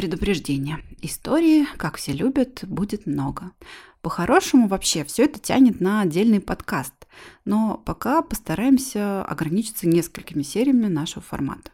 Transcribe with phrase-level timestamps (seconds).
[0.00, 0.78] Предупреждение.
[1.02, 3.52] Истории, как все любят, будет много.
[4.00, 6.94] По-хорошему вообще все это тянет на отдельный подкаст,
[7.44, 11.70] но пока постараемся ограничиться несколькими сериями нашего формата.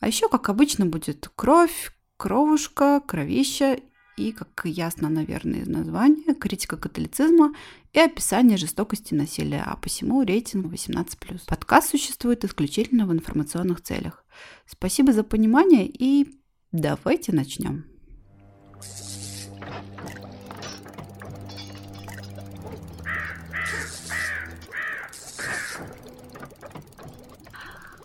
[0.00, 3.78] А еще, как обычно, будет кровь, кровушка, кровища
[4.16, 7.54] и, как ясно, наверное, из названия, критика католицизма
[7.92, 11.46] и описание жестокости насилия, а посему рейтинг 18+.
[11.46, 14.24] Подкаст существует исключительно в информационных целях.
[14.66, 16.41] Спасибо за понимание и
[16.72, 17.84] давайте начнем.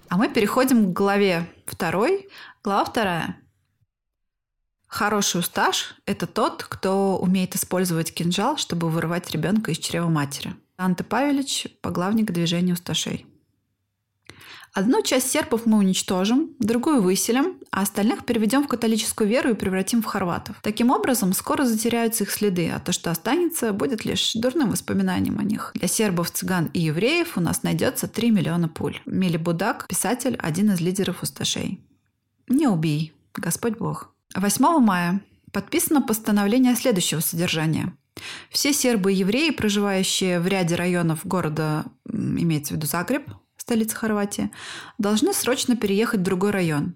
[0.10, 2.30] А мы переходим к главе второй.
[2.64, 3.38] Глава вторая.
[4.88, 10.56] Хороший усташ– это тот, кто умеет использовать кинжал, чтобы вырывать ребенка из чрева матери.
[10.78, 13.26] Анте Павелич– поглавник движения усташей.
[14.78, 20.04] Одну часть серпов мы уничтожим, другую выселим, а остальных переведем в католическую веру и превратим
[20.04, 20.60] в хорватов.
[20.62, 25.44] Таким образом, скоро затеряются их следы, а то, что останется, будет лишь дурным воспоминанием о
[25.44, 25.72] них.
[25.74, 29.00] Для сербов, цыган и евреев у нас найдется 3 миллиона пуль.
[29.08, 31.82] Мили Будак, писатель, один из лидеров усташей.
[32.48, 34.14] Не убей, Господь Бог.
[34.36, 37.98] 8 мая подписано постановление следующего содержания.
[38.52, 43.28] Все сербы и евреи, проживающие в ряде районов города, имеется в виду Загреб,
[43.68, 44.50] столица Хорватии,
[44.98, 46.96] должны срочно переехать в другой район.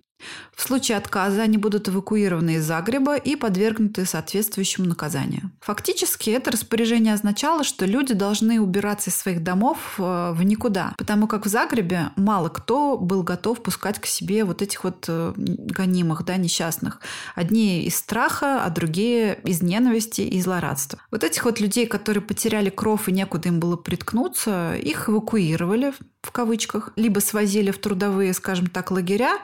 [0.56, 5.52] В случае отказа они будут эвакуированы из Загреба и подвергнуты соответствующему наказанию.
[5.62, 11.28] Фактически это распоряжение означало, что люди должны убираться из своих домов э, в никуда, потому
[11.28, 16.24] как в Загребе мало кто был готов пускать к себе вот этих вот э, гонимых,
[16.26, 17.00] да, несчастных.
[17.36, 21.00] Одни из страха, а другие из ненависти и злорадства.
[21.12, 26.32] Вот этих вот людей, которые потеряли кров и некуда им было приткнуться, их эвакуировали в
[26.32, 29.40] кавычках, либо свозили в трудовые, скажем так, лагеря,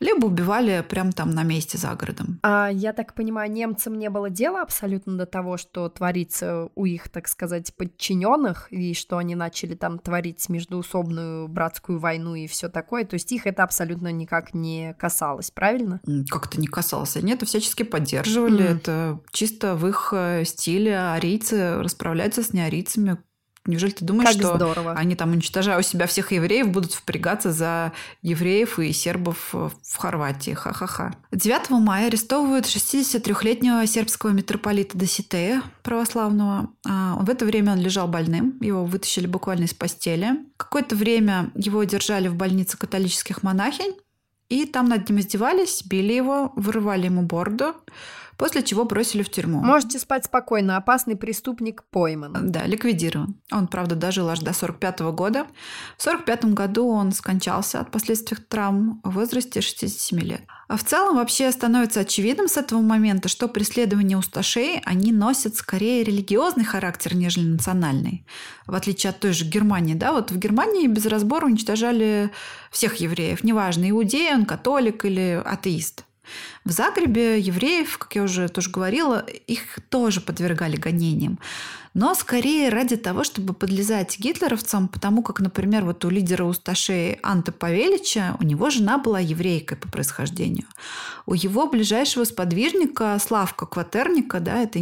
[0.00, 2.40] либо убивали прямо там на месте за городом.
[2.42, 7.08] А я так понимаю, немцам не было дела абсолютно до того, что творится у их,
[7.10, 13.04] так сказать, подчиненных, и что они начали там творить междуусобную братскую войну и все такое.
[13.04, 16.00] То есть их это абсолютно никак не касалось, правильно?
[16.28, 17.16] Как это не касалось?
[17.16, 18.64] Они это всячески поддерживали.
[18.64, 18.76] Mm.
[18.76, 20.98] Это чисто в их э, стиле.
[20.98, 23.18] Арийцы расправляются с неарийцами
[23.66, 24.94] Неужели ты думаешь, как что здорово.
[24.94, 30.52] они там, уничтожая у себя всех евреев, будут впрягаться за евреев и сербов в Хорватии?
[30.52, 31.14] Ха-ха-ха.
[31.30, 36.70] 9 мая арестовывают 63-летнего сербского митрополита Доситея православного.
[36.86, 38.56] А, в это время он лежал больным.
[38.62, 40.38] Его вытащили буквально из постели.
[40.56, 43.94] Какое-то время его держали в больнице католических монахинь.
[44.48, 47.76] И там над ним издевались, били его, вырывали ему бороду
[48.40, 49.60] после чего бросили в тюрьму.
[49.60, 52.50] Можете спать спокойно, опасный преступник пойман.
[52.50, 53.38] Да, ликвидирован.
[53.52, 55.46] Он, правда, дожил аж до 45 года.
[55.98, 60.40] В 45 году он скончался от последствий травм в возрасте 67 лет.
[60.68, 66.02] А в целом вообще становится очевидным с этого момента, что преследования усташей, они носят скорее
[66.02, 68.24] религиозный характер, нежели национальный.
[68.66, 69.92] В отличие от той же Германии.
[69.92, 70.12] Да?
[70.12, 72.30] Вот в Германии без разбора уничтожали
[72.70, 73.44] всех евреев.
[73.44, 76.06] Неважно, иудей он, католик или атеист.
[76.64, 81.38] В Загребе евреев, как я уже тоже говорила, их тоже подвергали гонениям.
[81.94, 87.50] Но скорее ради того, чтобы подлезать гитлеровцам, потому как, например, вот у лидера Усташей Анта
[87.50, 90.66] Павелича, у него жена была еврейкой по происхождению.
[91.26, 94.78] У его ближайшего сподвижника Славка Кватерника, да, это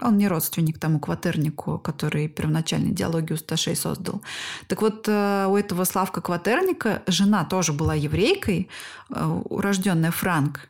[0.00, 4.20] он не родственник тому кватернику, который первоначальную идеологию Усташей создал.
[4.66, 8.68] Так вот, э, у этого Славка Кватерника жена тоже была еврейкой,
[9.10, 10.68] э, урожденная Франк.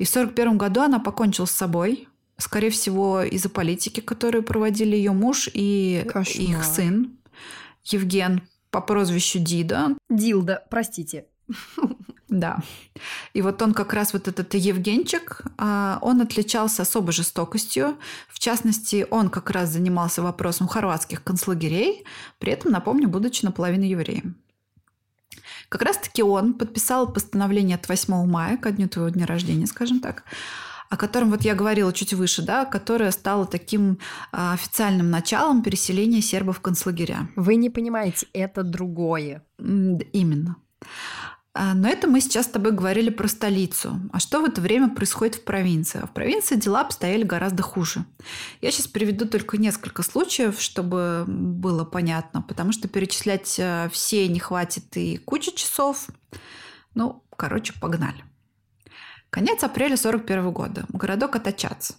[0.00, 5.12] И в 1941 году она покончила с собой, скорее всего, из-за политики, которую проводили ее
[5.12, 6.48] муж и Кошмар.
[6.48, 7.18] их сын
[7.84, 8.40] Евген
[8.70, 9.96] по прозвищу Дида.
[10.08, 11.26] Дилда, простите.
[12.28, 12.60] Да.
[13.32, 17.98] И вот он как раз вот этот Евгенчик, а, он отличался особой жестокостью.
[18.28, 22.04] В частности, он как раз занимался вопросом хорватских концлагерей,
[22.38, 24.36] при этом, напомню, будучи наполовину евреем.
[25.70, 30.24] Как раз-таки он подписал постановление от 8 мая, ко дню твоего дня рождения, скажем так,
[30.88, 33.98] о котором вот я говорила чуть выше, да, которое стало таким
[34.32, 37.28] а, официальным началом переселения сербов в концлагеря.
[37.36, 39.44] Вы не понимаете, это другое.
[39.58, 40.56] Именно.
[41.52, 44.00] А, но это мы сейчас с тобой говорили про столицу.
[44.12, 46.00] А что в это время происходит в провинции?
[46.00, 48.04] В провинции дела обстояли гораздо хуже.
[48.60, 54.38] Я сейчас приведу только несколько случаев, чтобы было понятно, потому что перечислять э, все не
[54.38, 56.06] хватит и куча часов.
[56.94, 58.24] Ну, короче, погнали.
[59.30, 60.84] Конец апреля 41 года.
[60.88, 61.92] Городок Атачац.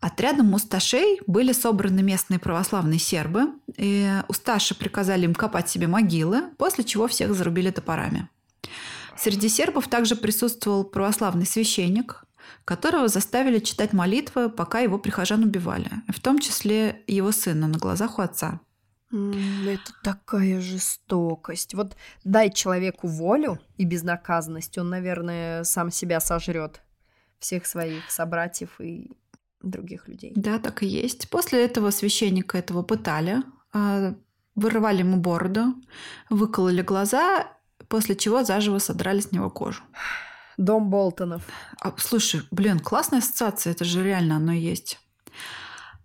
[0.00, 3.48] Отрядом усташей были собраны местные православные сербы.
[3.76, 8.30] И усташи приказали им копать себе могилы, после чего всех зарубили топорами.
[9.18, 12.22] Среди сербов также присутствовал православный священник.
[12.64, 18.18] которого заставили читать молитвы, пока его прихожан убивали, в том числе его сына на глазах
[18.18, 18.60] у отца.
[19.12, 21.74] Это такая жестокость.
[21.74, 26.82] Вот дай человеку волю и безнаказанность, он, наверное, сам себя сожрет
[27.38, 29.12] всех своих собратьев и
[29.62, 30.32] других людей.
[30.34, 31.30] Да, так и есть.
[31.30, 33.42] После этого священника этого пытали,
[33.72, 34.14] а,
[34.54, 35.74] вырывали ему бороду,
[36.30, 37.46] выкололи глаза,
[37.88, 39.82] после чего заживо содрали с него кожу.
[40.56, 41.42] Дом Болтонов.
[41.80, 44.98] А, слушай, блин, классная ассоциация, это же реально оно и есть.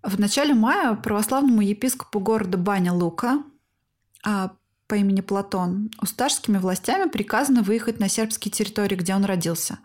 [0.03, 3.43] В начале мая православному епископу города Баня Лука
[4.25, 4.51] а,
[4.87, 9.79] по имени Платон усташскими властями приказано выехать на сербские территории, где он родился.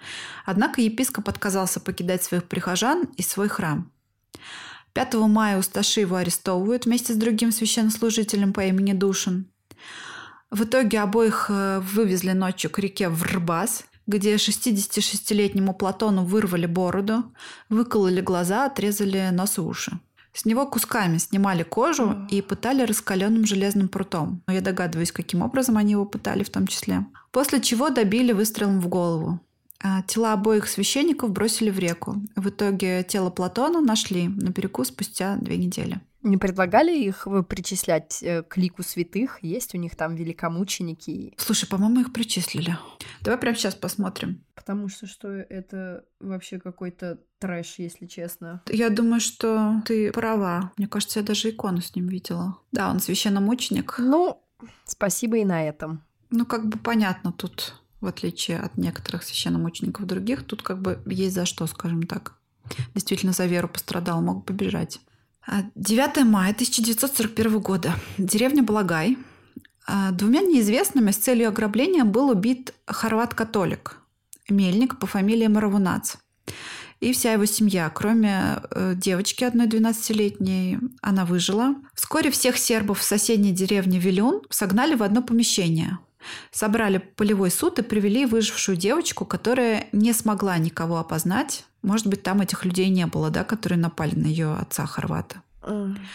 [0.44, 3.92] Однако епископ отказался покидать своих прихожан и свой храм.
[4.94, 9.48] 5 мая Усташи его арестовывают вместе с другим священнослужителем по имени Душин.
[10.56, 17.24] В итоге обоих э, вывезли ночью к реке Врбас, где 66-летнему Платону вырвали бороду,
[17.68, 20.00] выкололи глаза, отрезали нос и уши.
[20.32, 24.42] С него кусками снимали кожу и пытали раскаленным железным прутом.
[24.46, 27.04] Но я догадываюсь, каким образом они его пытали в том числе.
[27.32, 29.38] После чего добили выстрелом в голову.
[29.82, 32.16] А тела обоих священников бросили в реку.
[32.34, 36.00] В итоге тело Платона нашли на берегу спустя две недели.
[36.22, 39.42] Не предлагали их причислять э, к лику святых?
[39.42, 41.34] Есть у них там великомученики?
[41.36, 42.76] Слушай, по-моему, их причислили.
[43.20, 44.44] Давай прямо сейчас посмотрим.
[44.54, 48.62] Потому что что это вообще какой-то трэш, если честно.
[48.68, 50.72] Я думаю, что ты права.
[50.76, 52.58] Мне кажется, я даже икону с ним видела.
[52.72, 53.96] Да, он священномученик.
[53.98, 54.42] Ну,
[54.84, 56.02] спасибо и на этом.
[56.30, 61.34] Ну, как бы понятно тут, в отличие от некоторых священномучеников других, тут как бы есть
[61.34, 62.34] за что, скажем так.
[62.94, 65.00] Действительно, за веру пострадал, мог побежать.
[65.46, 67.94] 9 мая 1941 года.
[68.18, 69.16] Деревня Благай.
[69.86, 73.98] А, двумя неизвестными с целью ограбления был убит хорват-католик,
[74.48, 76.16] мельник по фамилии Маравунац.
[76.98, 81.74] И вся его семья, кроме э, девочки одной 12-летней, она выжила.
[81.94, 85.98] Вскоре всех сербов в соседней деревне Вилюн согнали в одно помещение.
[86.50, 91.64] Собрали полевой суд и привели выжившую девочку, которая не смогла никого опознать.
[91.86, 95.42] Может быть, там этих людей не было, да, которые напали на ее отца хорвата.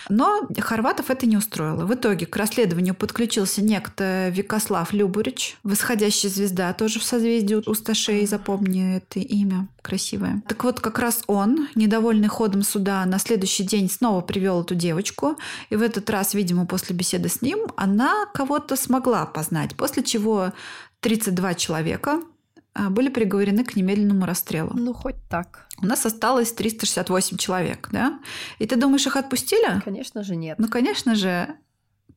[0.09, 1.85] Но хорватов это не устроило.
[1.85, 8.97] В итоге к расследованию подключился некто Викослав Любурич, восходящая звезда, тоже в созвездии Усташей, запомни
[8.97, 10.41] это имя красивое.
[10.47, 15.37] Так вот, как раз он, недовольный ходом суда, на следующий день снова привел эту девочку,
[15.69, 20.53] и в этот раз, видимо, после беседы с ним, она кого-то смогла познать, после чего
[21.01, 22.30] 32 человека а,
[22.75, 24.71] были приговорены к немедленному расстрелу.
[24.73, 25.67] Ну, хоть так.
[25.81, 28.19] У нас осталось 368 человек, да?
[28.59, 29.81] И ты думаешь, их отпустили?
[29.83, 30.57] Конечно же нет.
[30.59, 31.55] Ну, конечно же,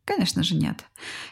[0.05, 0.85] Конечно же, нет.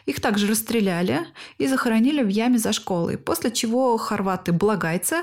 [0.07, 1.27] Их также расстреляли
[1.59, 5.17] и захоронили в яме за школой, после чего хорваты благайцы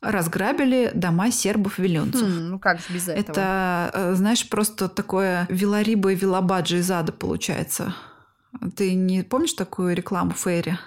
[0.00, 2.22] разграбили дома сербов-виленцев.
[2.22, 3.30] Хм, ну как же без этого?
[3.32, 7.94] Это, э, знаешь, просто такое Вилариба и Вилабаджи из ада получается.
[8.76, 10.78] Ты не помнишь такую рекламу Фейри?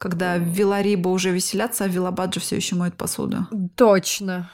[0.00, 3.46] Когда Вилариба уже веселятся, а Вилабаджи все еще моет посуду.
[3.76, 4.50] Точно.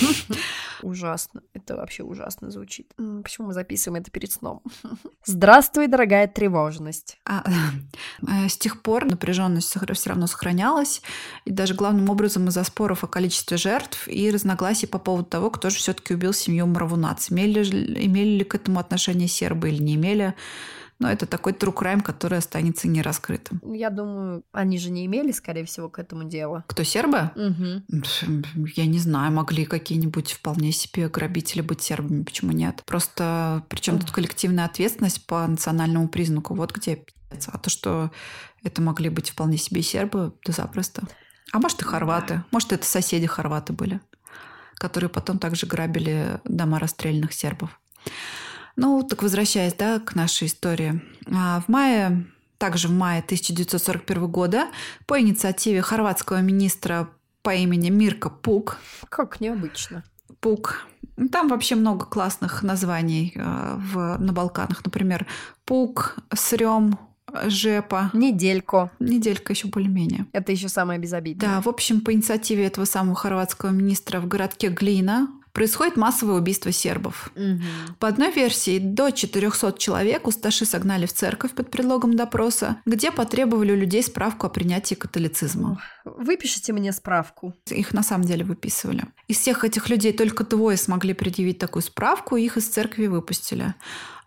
[0.82, 1.42] Ужасно.
[1.54, 2.92] Это вообще ужасно звучит.
[3.22, 4.60] Почему мы записываем это перед сном?
[5.24, 7.16] Здравствуй, дорогая тревожность.
[7.24, 7.44] А,
[8.26, 11.00] э, с тех пор напряженность все равно сохранялась.
[11.44, 15.70] И даже главным образом из-за споров о количестве жертв и разногласий по поводу того, кто
[15.70, 17.30] же все-таки убил семью Мравунац.
[17.30, 17.62] Имели,
[18.04, 20.34] имели ли к этому отношение сербы или не имели.
[21.02, 23.60] Но это такой true crime, который останется нераскрытым.
[23.74, 26.62] Я думаю, они же не имели, скорее всего, к этому делу.
[26.68, 27.32] Кто, сербы?
[27.34, 28.70] Угу.
[28.76, 32.84] Я не знаю, могли какие-нибудь вполне себе грабители быть сербами, почему нет?
[32.86, 37.04] Просто причем тут коллективная ответственность по национальному признаку, вот где
[37.48, 38.12] А то, что
[38.62, 41.02] это могли быть вполне себе сербы, да запросто.
[41.52, 44.00] А может и хорваты, может это соседи хорваты были,
[44.76, 47.80] которые потом также грабили дома расстрелянных сербов.
[48.76, 51.02] Ну, так возвращаясь да, к нашей истории.
[51.26, 52.26] А, в мае,
[52.58, 54.68] также в мае 1941 года,
[55.06, 57.08] по инициативе хорватского министра
[57.42, 58.78] по имени Мирка Пук.
[59.08, 60.04] Как необычно.
[60.40, 60.86] Пук.
[61.30, 64.84] Там вообще много классных названий а, в, на Балканах.
[64.84, 65.26] Например,
[65.64, 66.98] Пук, Срем,
[67.44, 68.10] Жепа.
[68.12, 68.90] Неделько.
[68.98, 70.26] Неделька еще более-менее.
[70.32, 71.48] Это еще самое безобидное.
[71.48, 76.72] Да, в общем, по инициативе этого самого хорватского министра в городке Глина происходит массовое убийство
[76.72, 77.30] сербов.
[77.36, 77.94] Угу.
[77.98, 83.72] По одной версии, до 400 человек усташи согнали в церковь под предлогом допроса, где потребовали
[83.72, 85.80] у людей справку о принятии католицизма.
[86.04, 87.54] Выпишите мне справку.
[87.66, 89.04] Их на самом деле выписывали.
[89.28, 93.74] Из всех этих людей только двое смогли предъявить такую справку, их из церкви выпустили.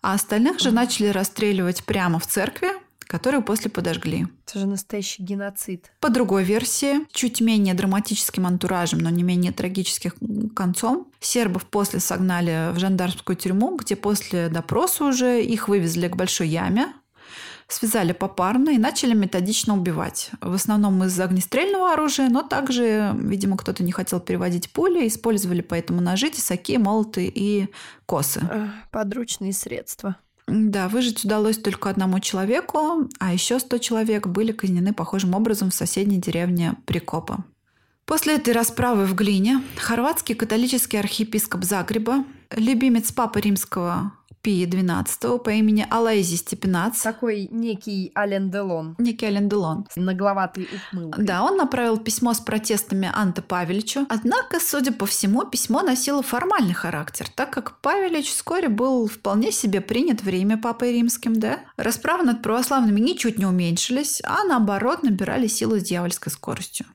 [0.01, 2.69] А остальных же начали расстреливать прямо в церкви,
[3.07, 4.27] которую после подожгли.
[4.47, 5.91] Это же настоящий геноцид.
[5.99, 12.71] По другой версии, чуть менее драматическим антуражем, но не менее трагическим концом, сербов после согнали
[12.73, 16.93] в жандармскую тюрьму, где после допроса уже их вывезли к большой яме,
[17.67, 20.29] связали попарно и начали методично убивать.
[20.41, 26.01] В основном из огнестрельного оружия, но также, видимо, кто-то не хотел переводить пули, использовали поэтому
[26.01, 27.67] ножи, тесаки, молоты и
[28.05, 28.41] косы.
[28.91, 30.17] Подручные средства.
[30.47, 35.75] Да, выжить удалось только одному человеку, а еще 100 человек были казнены похожим образом в
[35.75, 37.43] соседней деревне Прикопа.
[38.05, 44.13] После этой расправы в Глине хорватский католический архиепископ Загреба, любимец Папы Римского
[44.45, 47.01] Пии XII по имени Алайзи Степенац.
[47.01, 48.93] Такой некий Ален Делон.
[48.99, 49.87] Некий Ален Делон.
[49.95, 51.25] Нагловатый ухмылкой.
[51.25, 54.05] Да, он направил письмо с протестами Анте Павеличу.
[54.07, 59.81] Однако, судя по всему, письмо носило формальный характер, так как Павелич вскоре был вполне себе
[59.81, 61.61] принят в Риме Папой Римским, да?
[61.75, 66.85] Расправы над православными ничуть не уменьшились, а наоборот набирали силу с дьявольской скоростью.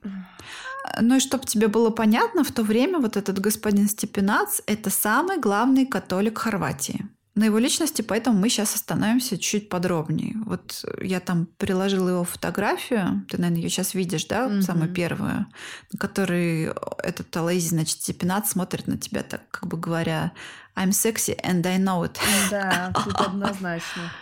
[1.00, 5.38] Ну и чтобы тебе было понятно, в то время вот этот господин Степенац– это самый
[5.38, 10.36] главный католик Хорватии на его личности, поэтому мы сейчас остановимся чуть подробнее.
[10.46, 14.62] Вот я там приложила его фотографию, ты, наверное, ее сейчас видишь, да, mm-hmm.
[14.62, 15.46] самую первую,
[15.92, 20.32] на которой этот Алэйзи, значит, Степенат смотрит на тебя так, как бы говоря,
[20.76, 22.18] I'm sexy and I know it.
[22.50, 24.12] Да, тут однозначно.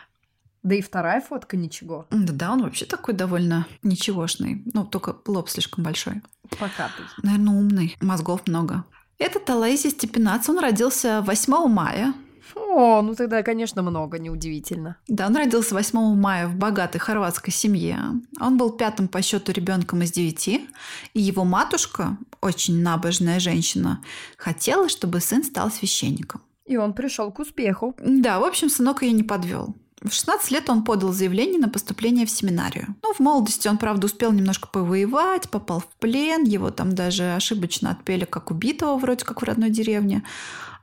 [0.62, 2.06] Да и вторая фотка ничего.
[2.10, 4.62] Да, да, он вообще такой довольно ничегошный.
[4.74, 6.20] Ну, только лоб слишком большой.
[6.50, 7.04] Покатый.
[7.22, 8.84] Наверное, умный, мозгов много.
[9.18, 12.14] Этот Алэйзи Степенац, он родился 8 мая
[12.54, 14.96] о, ну тогда, конечно, много, неудивительно.
[15.08, 17.98] Да, он родился 8 мая в богатой хорватской семье.
[18.40, 20.68] Он был пятым по счету ребенком из девяти,
[21.14, 24.02] и его матушка, очень набожная женщина,
[24.36, 26.42] хотела, чтобы сын стал священником.
[26.66, 27.94] И он пришел к успеху.
[27.98, 29.74] Да, в общем, сынок ее не подвел.
[30.02, 32.94] В 16 лет он подал заявление на поступление в семинарию.
[33.02, 37.90] Ну, в молодости он, правда, успел немножко повоевать, попал в плен, его там даже ошибочно
[37.90, 40.22] отпели как убитого, вроде как в родной деревне.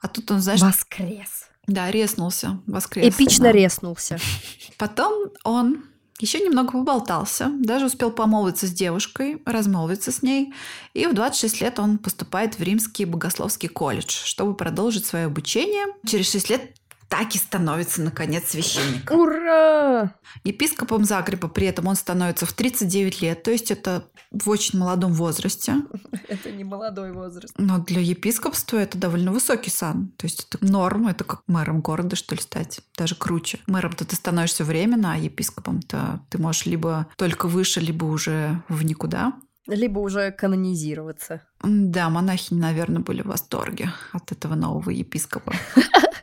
[0.02, 0.62] А тут он, знаешь...
[0.62, 1.50] Воскрес.
[1.68, 3.14] Да, резнулся, воскрес.
[3.14, 3.52] Эпично да.
[3.52, 4.18] резнулся.
[4.78, 5.84] Потом он
[6.20, 10.54] еще немного поболтался, даже успел помолвиться с девушкой, размолвиться с ней,
[10.94, 15.88] и в 26 лет он поступает в Римский богословский колледж, чтобы продолжить свое обучение.
[16.06, 16.76] Через 6 лет
[17.10, 19.20] так и становится, наконец, священником.
[19.20, 20.16] Ура!
[20.44, 25.14] Епископом Загреба при этом он становится в 39 лет, то есть это в очень молодом
[25.14, 25.76] возрасте.
[26.28, 27.54] Это не молодой возраст.
[27.58, 30.12] Но для епископства это довольно высокий сан.
[30.18, 32.82] То есть это норм, это как мэром города, что ли, стать.
[32.98, 33.60] Даже круче.
[33.68, 39.34] Мэром-то ты становишься временно, а епископом-то ты можешь либо только выше, либо уже в никуда.
[39.68, 41.42] Либо уже канонизироваться.
[41.64, 45.54] Да, монахи, наверное, были в восторге от этого нового епископа.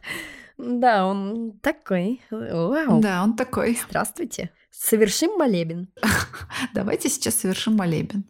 [0.62, 2.20] Да, он такой.
[2.30, 3.00] Вау.
[3.00, 3.78] Да, он такой.
[3.88, 4.50] Здравствуйте.
[4.70, 5.88] Совершим молебен.
[6.74, 8.24] Давайте сейчас совершим молебен.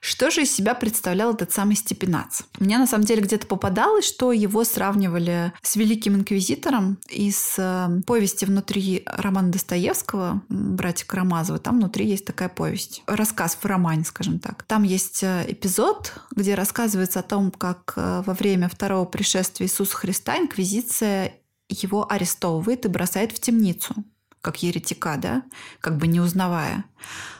[0.00, 2.42] Что же из себя представлял этот самый Степенац?
[2.58, 8.44] Мне на самом деле где-то попадалось, что его сравнивали с великим инквизитором из э, повести
[8.44, 11.60] внутри романа Достоевского «Братья Карамазовы».
[11.60, 13.04] Там внутри есть такая повесть.
[13.06, 14.64] Рассказ в романе, скажем так.
[14.64, 19.96] Там есть э, эпизод, где рассказывается о том, как э, во время второго пришествия Иисуса
[19.96, 21.34] Христа инквизиция
[21.72, 24.04] его арестовывает и бросает в темницу
[24.42, 25.44] как еретика, да,
[25.80, 26.84] как бы не узнавая.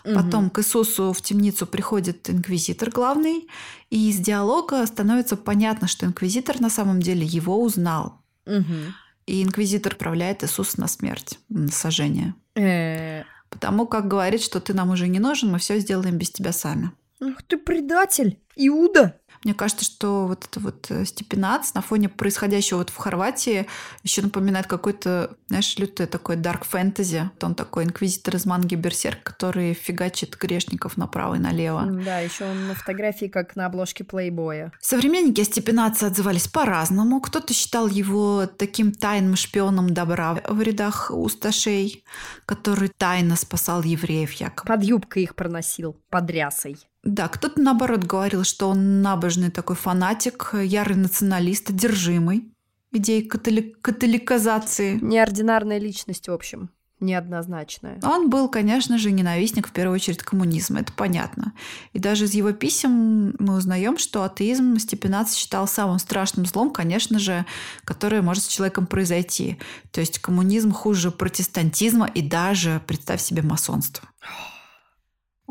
[0.05, 0.15] Угу.
[0.15, 3.49] Потом к Иисусу в темницу приходит инквизитор главный,
[3.91, 8.23] и из диалога становится понятно, что инквизитор на самом деле его узнал.
[8.47, 8.95] Угу.
[9.27, 12.35] И инквизитор отправляет Иисуса на смерть, на сожжение.
[12.55, 13.25] Э.
[13.51, 16.93] Потому как говорит, что ты нам уже не нужен, мы все сделаем без тебя сами.
[17.21, 19.21] Ах ты предатель, Иуда!
[19.45, 23.67] Мне кажется, что вот это вот э, степенац на фоне происходящего вот в Хорватии
[24.03, 27.31] еще напоминает какой-то, знаешь, лютое такой дарк фэнтези.
[27.41, 31.87] Он такой инквизитор из манги Берсерк, который фигачит грешников направо и налево.
[32.05, 34.73] Да, еще он на фотографии как на обложке плейбоя.
[34.81, 37.21] Современники степенаца отзывались по-разному.
[37.21, 42.05] Кто-то считал его таким тайным шпионом добра в рядах усташей,
[42.47, 44.69] который тайно спасал евреев якобы.
[44.69, 46.77] Под юбкой их проносил, под рясой.
[47.03, 52.53] Да, кто-то наоборот говорил, что он набожный такой фанатик, ярый националист, одержимый
[52.93, 54.99] идеей католи- католиказации.
[55.01, 56.71] Неординарная личность, в общем
[57.03, 57.99] неоднозначная.
[58.03, 61.53] Он был, конечно же, ненавистник в первую очередь коммунизма, это понятно.
[61.93, 67.19] И даже из его писем мы узнаем, что атеизм Степенац считал самым страшным злом, конечно
[67.19, 67.45] же,
[67.85, 69.59] которое может с человеком произойти.
[69.91, 74.09] То есть коммунизм хуже протестантизма и даже, представь себе, масонство.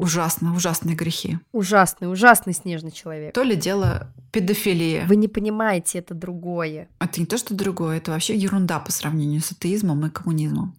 [0.02, 1.38] Ужасно, ужасные грехи.
[1.52, 3.36] Ужасный, ужасный снежный человек.
[3.36, 5.06] То ли дело педофилия.
[5.06, 6.88] Вы не понимаете, это другое.
[7.00, 10.76] Это не то, что другое, это вообще ерунда по сравнению с атеизмом и коммунизмом.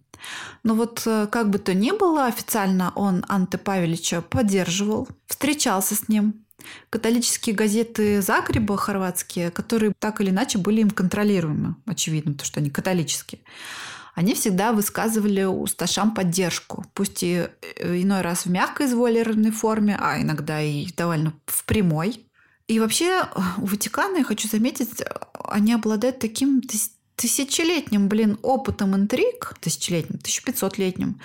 [0.63, 6.09] Но вот э, как бы то ни было, официально он Анте Павелича поддерживал, встречался с
[6.09, 6.43] ним.
[6.89, 12.69] Католические газеты Загреба хорватские, которые так или иначе были им контролируемы, очевидно, то, что они
[12.69, 13.41] католические,
[14.13, 20.21] они всегда высказывали усташам поддержку, пусть и э, иной раз в мягкой изволированной форме, а
[20.21, 22.25] иногда и довольно в прямой.
[22.67, 23.23] И вообще
[23.57, 25.03] у Ватикана, я хочу заметить,
[25.45, 26.61] они обладают таким
[27.15, 31.19] тысячелетним, блин, опытом интриг, тысячелетним, 1500-летним,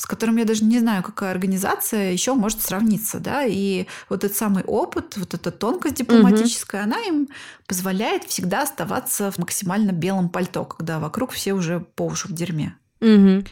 [0.00, 4.34] с которым я даже не знаю, какая организация еще может сравниться, да, и вот этот
[4.34, 6.90] самый опыт, вот эта тонкость дипломатическая, угу.
[6.90, 7.28] она им
[7.66, 12.76] позволяет всегда оставаться в максимально белом пальто, когда вокруг все уже по уши в дерьме.
[13.02, 13.44] Угу.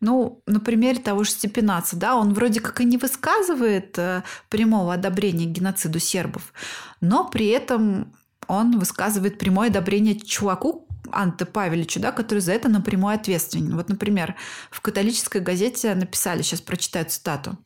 [0.00, 4.94] Ну, на примере того же Степенаца, да, он вроде как и не высказывает э, прямого
[4.94, 6.52] одобрения геноциду сербов,
[7.00, 8.14] но при этом
[8.46, 13.76] он высказывает прямое одобрение чуваку, Анте Павеличу, да, который за это напрямую ответственен.
[13.76, 14.34] Вот, например,
[14.70, 17.58] в католической газете написали, сейчас прочитаю цитату.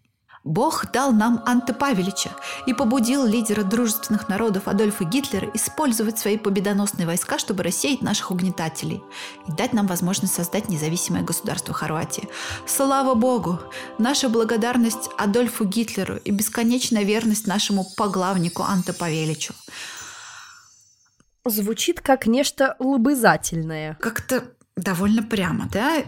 [0.42, 2.30] Бог дал нам Анте Павелича
[2.66, 9.02] и побудил лидера дружественных народов Адольфа Гитлера использовать свои победоносные войска, чтобы рассеять наших угнетателей
[9.46, 12.26] и дать нам возможность создать независимое государство Хорватии.
[12.66, 13.58] Слава Богу!
[13.98, 19.52] Наша благодарность Адольфу Гитлеру и бесконечная верность нашему поглавнику Анте Павеличу.
[21.44, 23.96] Звучит как нечто лобызательное.
[24.00, 24.44] Как-то
[24.76, 26.02] довольно прямо, да?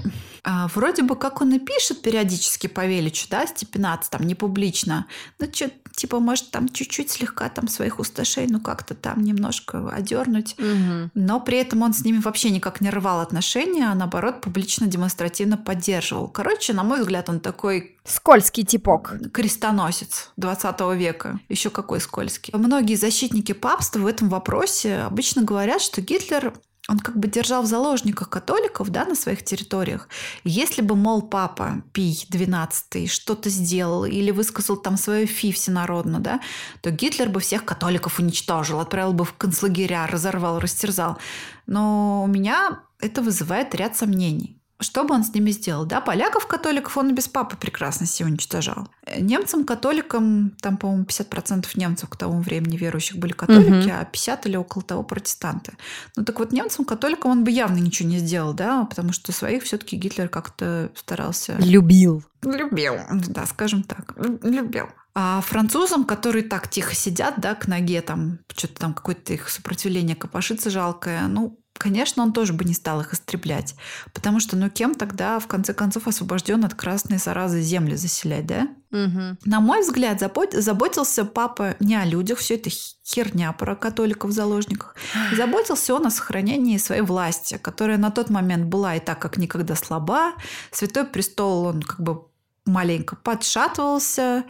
[0.44, 5.06] А, вроде бы как он и пишет периодически по Величу, да, Степенац, там, не публично.
[5.38, 10.56] Ну, что, типа, может, там чуть-чуть слегка там своих усташей, ну, как-то там немножко одернуть.
[10.58, 11.10] Угу.
[11.14, 15.56] Но при этом он с ними вообще никак не рвал отношения, а наоборот, публично, демонстративно
[15.56, 16.28] поддерживал.
[16.28, 17.96] Короче, на мой взгляд, он такой...
[18.04, 19.14] Скользкий типок.
[19.32, 21.38] Крестоносец 20 века.
[21.48, 22.52] Еще какой скользкий.
[22.56, 26.52] Многие защитники папства в этом вопросе обычно говорят, что Гитлер
[26.88, 30.08] он как бы держал в заложниках католиков да, на своих территориях.
[30.44, 36.40] Если бы, мол, папа Пий XII что-то сделал или высказал там свою фи всенародно, да,
[36.80, 41.18] то Гитлер бы всех католиков уничтожил, отправил бы в концлагеря, разорвал, растерзал.
[41.66, 44.61] Но у меня это вызывает ряд сомнений.
[44.82, 45.86] Что бы он с ними сделал?
[45.86, 48.88] Да, поляков, католиков он без папы прекрасно себе уничтожал.
[49.18, 53.96] Немцам, католикам, там, по-моему, 50% немцев к тому времени верующих были католики, угу.
[54.00, 55.72] а 50 или около того протестанты.
[56.16, 59.62] Ну так вот, немцам, католикам он бы явно ничего не сделал, да, потому что своих
[59.62, 61.56] все-таки Гитлер как-то старался...
[61.58, 62.24] Любил.
[62.42, 62.94] Любил,
[63.28, 64.14] да, скажем так.
[64.42, 64.86] Любил.
[65.14, 70.16] А французам, которые так тихо сидят, да, к ноге, там, что-то там, какое-то их сопротивление
[70.16, 73.74] копошится жалкое, ну, Конечно, он тоже бы не стал их истреблять,
[74.14, 78.68] потому что, ну, кем тогда, в конце концов, освобожден от красной заразы земли заселять, да?
[78.92, 79.38] Угу.
[79.44, 84.94] На мой взгляд, заботился папа не о людях, все это херня про католиков в заложниках.
[85.36, 89.74] Заботился он о сохранении своей власти, которая на тот момент была и так как никогда
[89.74, 90.34] слаба.
[90.70, 92.26] Святой престол, он как бы
[92.64, 94.44] маленько подшатывался,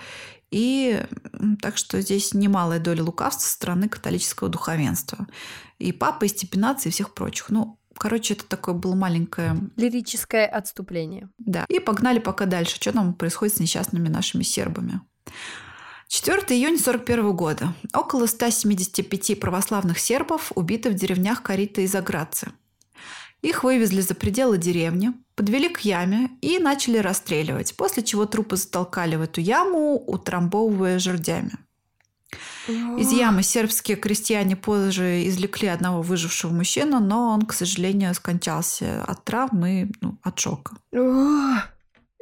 [0.51, 1.03] и
[1.63, 5.27] так что здесь немалая доля лукавства со стороны католического духовенства.
[5.83, 7.51] И папы, и степенации, и всех прочих.
[7.51, 9.57] Ну, короче, это такое было маленькое...
[9.77, 11.29] Лирическое отступление.
[11.39, 11.65] Да.
[11.69, 12.77] И погнали пока дальше.
[12.77, 15.01] Что там происходит с несчастными нашими сербами.
[16.07, 17.75] 4 июня 1941 года.
[17.93, 22.53] Около 175 православных сербов убиты в деревнях Карита и Заградцы.
[23.41, 29.17] Их вывезли за пределы деревни, подвели к яме и начали расстреливать, после чего трупы затолкали
[29.17, 31.59] в эту яму, утрамбовывая жердями.
[32.69, 39.25] Из ямы сербские крестьяне позже извлекли одного выжившего мужчину, но он, к сожалению, скончался от
[39.25, 40.77] травмы и ну, от шока.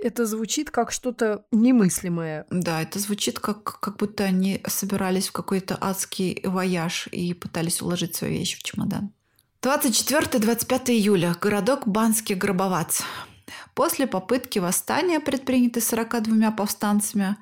[0.03, 2.47] Это звучит как что-то немыслимое.
[2.51, 8.17] Да, это звучит как, как будто они собирались в какой-то адский вояж и пытались уложить
[8.17, 9.13] свои вещи в чемодан.
[9.61, 11.37] 24-25 июля.
[11.39, 13.03] Городок Банский Гробовац.
[13.75, 17.37] После попытки восстания, предпринятой 42 повстанцами,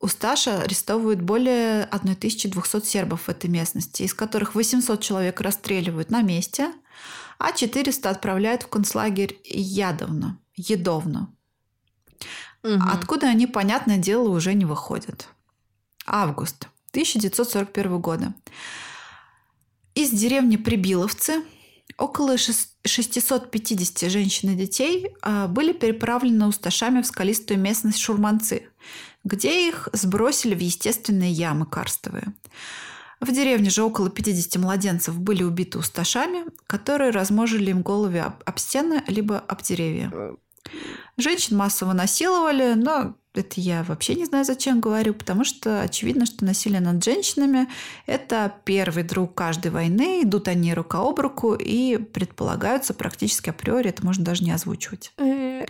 [0.00, 6.72] Усташа арестовывают более 1200 сербов в этой местности, из которых 800 человек расстреливают на месте,
[7.38, 11.34] а 400 отправляют в концлагерь Ядовно, Едовно.
[12.62, 12.80] Угу.
[12.92, 15.28] Откуда они, понятное дело, уже не выходят.
[16.06, 18.34] Август 1941 года.
[19.94, 21.42] Из деревни Прибиловцы
[21.96, 28.68] около 650 женщин и детей а, были переправлены усташами в скалистую местность Шурманцы,
[29.24, 32.34] где их сбросили в естественные ямы карстовые.
[33.20, 39.02] В деревне же около 50 младенцев были убиты усташами, которые разможили им головы об стены
[39.08, 40.10] либо об деревья.
[40.12, 40.34] Э,
[41.16, 46.44] Женщин массово насиловали, но это я вообще не знаю, зачем говорю, потому что очевидно, что
[46.44, 47.68] насилие над женщинами–
[48.06, 54.04] это первый друг каждой войны, идут они рука об руку и предполагаются практически априори, это
[54.04, 55.12] можно даже не озвучивать.
[55.18, 55.66] Э,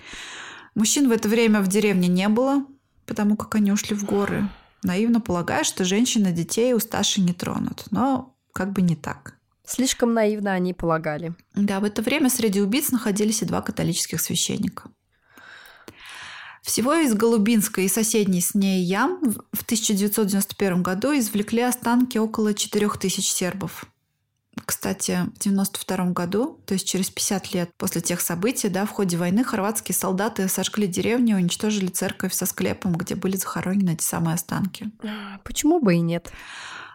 [0.74, 2.64] Мужчин в это время в деревне не было,
[3.08, 4.48] потому как они ушли в горы,
[4.84, 7.86] наивно полагая, что женщины детей у Сташи не тронут.
[7.90, 9.34] Но как бы не так.
[9.66, 11.34] Слишком наивно они полагали.
[11.54, 14.90] Да, в это время среди убийц находились и два католических священника.
[16.62, 19.20] Всего из Голубинской и соседней с ней ям
[19.52, 23.86] в 1991 году извлекли останки около 4000 сербов.
[24.64, 29.16] Кстати, в 1992 году, то есть через 50 лет после тех событий, да, в ходе
[29.16, 34.34] войны хорватские солдаты сожгли деревню и уничтожили церковь со склепом, где были захоронены эти самые
[34.34, 34.90] останки.
[35.44, 36.32] Почему бы и нет?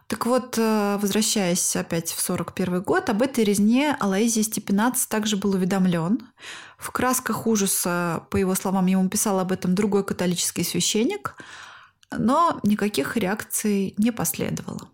[0.07, 5.55] Так вот, э, возвращаясь опять в 41 год, об этой резне Алаизий Степенац также был
[5.55, 6.27] уведомлен.
[6.77, 11.35] В красках ужаса, по его словам, ему писал об этом другой католический священник,
[12.11, 14.89] но никаких реакций не последовало.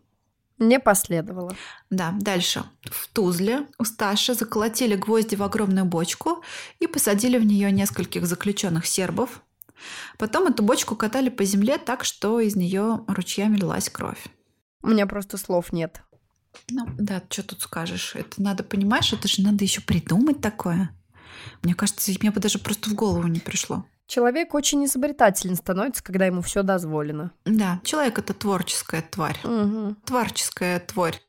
[0.59, 1.55] Не последовало.
[1.89, 2.65] Да, дальше.
[2.83, 6.43] В Тузле у Сташи заколотили гвозди в огромную бочку
[6.79, 9.41] и посадили в нее нескольких заключенных сербов.
[10.17, 14.21] Потом эту бочку катали по земле так, что из нее ручьями лилась кровь.
[14.81, 16.01] У меня просто слов нет.
[16.69, 18.15] Ну, да, что тут скажешь?
[18.15, 20.89] Это надо, понимаешь, это же надо еще придумать такое.
[21.63, 23.85] Мне кажется, мне бы даже просто в голову не пришло.
[24.09, 27.31] Человек очень изобретателен становится, когда ему все дозволено.
[27.45, 29.39] Да, человек это творческая тварь.
[29.43, 29.97] Угу.
[30.03, 31.21] Творческая тварь.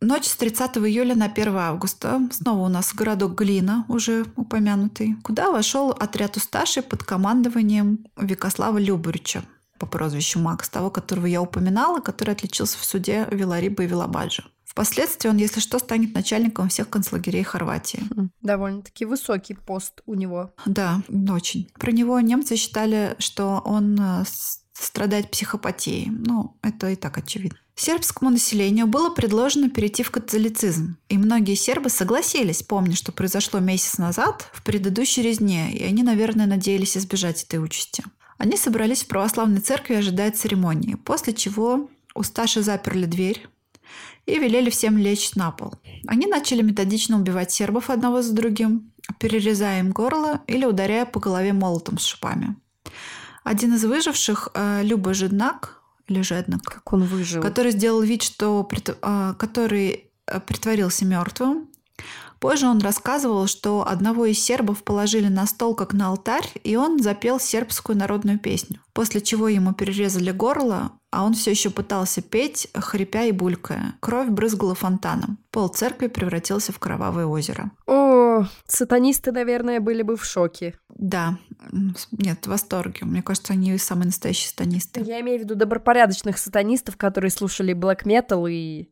[0.00, 2.20] Ночь с 30 июля на 1 августа.
[2.32, 9.44] Снова у нас городок Глина, уже упомянутый, куда вошел отряд Усташи под командованием Викослава Любурича
[9.78, 14.42] по прозвищу Макс, того, которого я упоминала, который отличился в суде Вилариба и Вилабаджа.
[14.76, 18.02] Впоследствии он, если что, станет начальником всех концлагерей Хорватии.
[18.42, 20.52] Довольно-таки высокий пост у него.
[20.66, 21.70] Да, очень.
[21.80, 24.24] Про него немцы считали, что он э,
[24.74, 26.10] страдает психопатией.
[26.10, 27.58] Ну, это и так очевидно.
[27.74, 33.96] Сербскому населению было предложено перейти в католицизм, и многие сербы согласились, помня, что произошло месяц
[33.96, 38.04] назад в предыдущей резне, и они, наверное, надеялись избежать этой участи.
[38.36, 43.48] Они собрались в православной церкви ожидая церемонии, после чего у Сташи заперли дверь
[44.26, 45.74] и велели всем лечь на пол.
[46.06, 51.52] Они начали методично убивать сербов одного за другим, перерезая им горло или ударяя по голове
[51.52, 52.56] молотом с шипами.
[53.44, 58.68] Один из выживших, э, Люба Жиднак, или Жеднак, как он выжил, который сделал вид, что
[58.70, 61.68] э, который э, притворился мертвым,
[62.40, 67.02] Позже он рассказывал, что одного из сербов положили на стол как на алтарь, и он
[67.02, 68.80] запел сербскую народную песню.
[68.92, 73.94] После чего ему перерезали горло, а он все еще пытался петь, хрипя и булькая.
[74.00, 75.38] Кровь брызгала фонтаном.
[75.50, 77.70] Пол церкви превратился в кровавое озеро.
[77.86, 80.78] О, сатанисты, наверное, были бы в шоке.
[80.90, 81.38] Да,
[82.12, 83.06] нет, в восторге.
[83.06, 85.00] Мне кажется, они самые настоящие сатанисты.
[85.00, 88.88] Я имею в виду добропорядочных сатанистов, которые слушали блэк метал и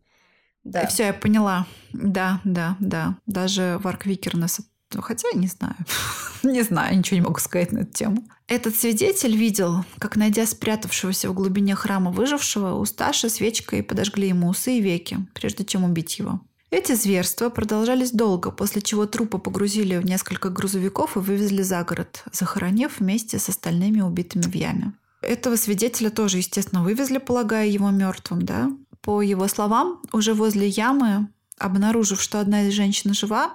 [0.64, 0.86] да.
[0.86, 1.66] Все, я поняла.
[1.92, 3.16] Да, да, да.
[3.26, 4.60] Даже Варк Викернес
[5.00, 5.76] Хотя не знаю.
[6.42, 8.24] не знаю, ничего не могу сказать на эту тему.
[8.46, 14.48] Этот свидетель видел, как, найдя спрятавшегося в глубине храма выжившего, у Сташи свечкой подожгли ему
[14.48, 16.40] усы и веки, прежде чем убить его.
[16.70, 22.24] Эти зверства продолжались долго, после чего трупы погрузили в несколько грузовиков и вывезли за город,
[22.32, 24.92] захоронив вместе с остальными убитыми в яме.
[25.22, 28.70] Этого свидетеля тоже, естественно, вывезли, полагая его мертвым, да?
[29.04, 33.54] По его словам, уже возле ямы, обнаружив, что одна из женщин жива,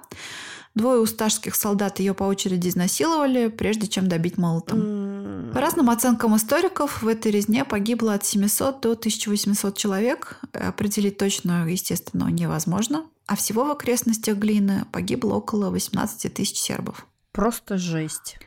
[0.76, 5.50] двое усташских солдат ее по очереди изнасиловали, прежде чем добить молотом.
[5.52, 10.40] По разным оценкам историков, в этой резне погибло от 700 до 1800 человек.
[10.52, 13.06] Определить точно, естественно, невозможно.
[13.26, 17.06] А всего в окрестностях Глины погибло около 18 тысяч сербов.
[17.32, 18.38] Просто жесть.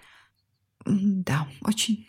[0.85, 2.07] Да, очень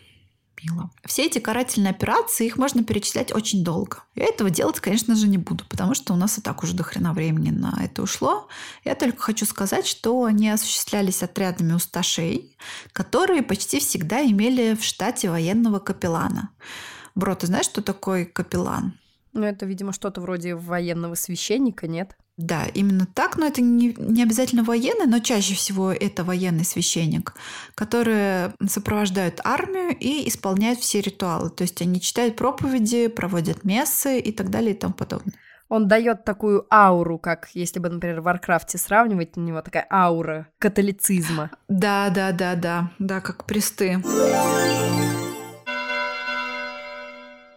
[0.64, 0.90] мило.
[1.04, 4.02] Все эти карательные операции, их можно перечислять очень долго.
[4.14, 6.82] Я этого делать, конечно же, не буду, потому что у нас и так уже до
[6.82, 8.48] хрена времени на это ушло.
[8.84, 12.56] Я только хочу сказать, что они осуществлялись отрядами усташей,
[12.92, 16.50] которые почти всегда имели в штате военного капеллана.
[17.14, 18.98] Бро, ты знаешь, что такое капеллан?
[19.32, 22.16] Ну, это, видимо, что-то вроде военного священника, нет?
[22.36, 27.34] Да, именно так, но это не, не обязательно военный, но чаще всего это военный священник,
[27.76, 31.50] который сопровождают армию и исполняют все ритуалы.
[31.50, 35.34] То есть они читают проповеди, проводят мессы и так далее и тому подобное.
[35.68, 39.86] Он дает такую ауру, как если бы, например, в Warcraft е сравнивать, у него такая
[39.90, 41.50] аура католицизма.
[41.68, 44.02] Да, да, да, да, да, как priest ы.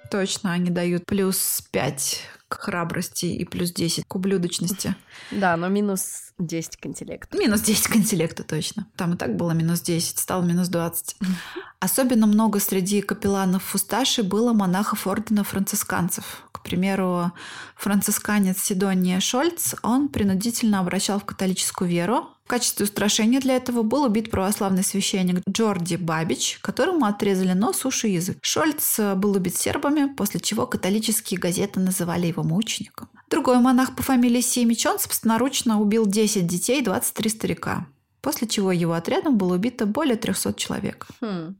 [0.09, 4.95] Точно, они дают плюс 5 к храбрости и плюс 10 к ублюдочности.
[5.31, 7.37] Да, но минус 10 к интеллекту.
[7.37, 8.87] Минус 10 к интеллекту, точно.
[8.95, 11.17] Там и так было минус 10, стало минус 20.
[11.79, 16.43] Особенно много среди капелланов Фусташи было монахов ордена францисканцев.
[16.51, 17.31] К примеру,
[17.75, 24.05] францисканец Сидония Шольц, он принудительно обращал в католическую веру, В качестве устрашения для этого был
[24.05, 28.37] убит православный священник Джорди Бабич, которому отрезали нос, уши и язык.
[28.41, 33.09] Шольц был убит сербами, после чего католические газеты называли его мучеником.
[33.29, 37.85] Другой монах по фамилии Сеймичон собственноручно убил 10 детей и 23 старика,
[38.21, 41.05] после чего его отрядом было убито более 300 человек.
[41.19, 41.57] Хм.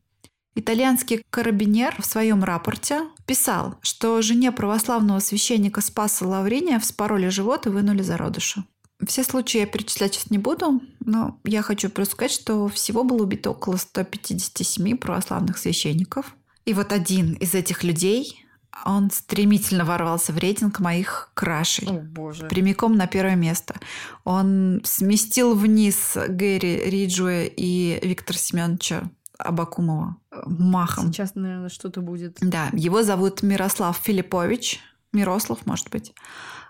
[0.56, 7.70] Итальянский карабинер в своем рапорте писал, что жене православного священника Спаса Лавриния вспороли живот и
[7.70, 8.64] вынули зародыша.
[9.06, 13.24] Все случаи я перечислять сейчас не буду, но я хочу просто сказать, что всего было
[13.24, 16.36] убито около 157 православных священников.
[16.66, 18.44] И вот один из этих людей,
[18.86, 21.88] он стремительно ворвался в рейтинг моих крашей.
[21.88, 22.48] О, боже.
[22.48, 23.76] Прямиком на первое место.
[24.24, 31.14] Он сместил вниз Гэри Риджуэ и Виктора Семеновича Абакумова махом.
[31.14, 32.38] Сейчас, наверное, что-то будет.
[32.42, 34.80] Да, его зовут Мирослав Филиппович.
[35.14, 36.14] Мирослав, может быть.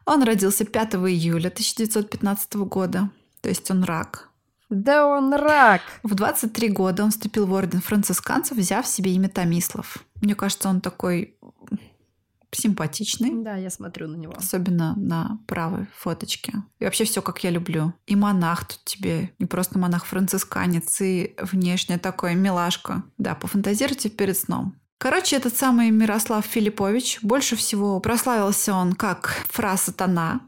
[0.08, 3.10] Он родился 5 июля 1915 года.
[3.42, 4.30] То есть он рак.
[4.70, 5.82] Да он рак.
[6.02, 9.98] В 23 года он вступил в орден францисканцев, взяв себе имя Томислав.
[10.22, 11.38] Мне кажется, он такой
[12.52, 13.32] симпатичный.
[13.44, 14.34] Да, я смотрю на него.
[14.38, 16.54] Особенно на правой фоточке.
[16.80, 17.94] И вообще все, как я люблю.
[18.06, 19.34] И монах тут тебе.
[19.40, 23.04] Не просто монах-францисканец, и внешне такой милашка.
[23.18, 24.76] Да, пофантазируйте перед сном.
[24.98, 30.42] Короче, этот самый Мирослав Филиппович, больше всего прославился он как фра сатана,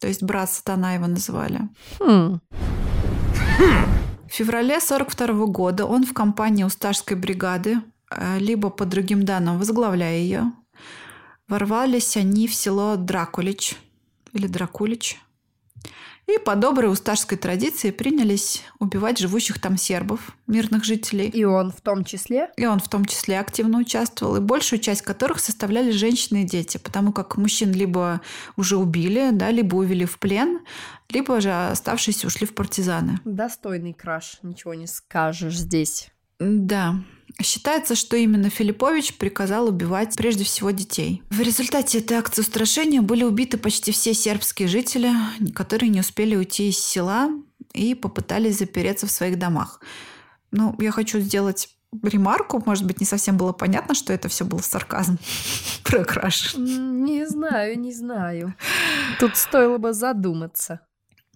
[0.00, 1.68] то есть брат сатана его называли.
[2.00, 2.40] Хм.
[4.28, 7.78] В феврале 42 года он в компании Усташской бригады,
[8.10, 10.52] э, либо по другим данным возглавляя ее,
[11.46, 13.76] ворвались они в село Дракулич
[14.32, 15.20] или Дракулич.
[16.26, 21.28] И по доброй усташской традиции принялись убивать живущих там сербов, мирных жителей.
[21.28, 22.50] И он в том числе?
[22.56, 26.78] И он в том числе активно участвовал, и большую часть которых составляли женщины и дети,
[26.78, 28.22] потому как мужчин либо
[28.56, 30.60] уже убили, да, либо увели в плен,
[31.10, 33.20] либо же оставшиеся ушли в партизаны.
[33.24, 36.08] Достойный краш, ничего не скажешь здесь.
[36.38, 36.96] Да.
[37.42, 41.22] Считается, что именно Филиппович приказал убивать прежде всего детей.
[41.30, 45.10] В результате этой акции устрашения были убиты почти все сербские жители,
[45.52, 47.30] которые не успели уйти из села
[47.72, 49.80] и попытались запереться в своих домах.
[50.52, 51.68] Ну, я хочу сделать
[52.02, 55.18] ремарку, может быть, не совсем было понятно, что это все был сарказм
[55.84, 56.54] про краш.
[56.56, 58.54] Не знаю, не знаю.
[59.20, 60.80] Тут стоило бы задуматься.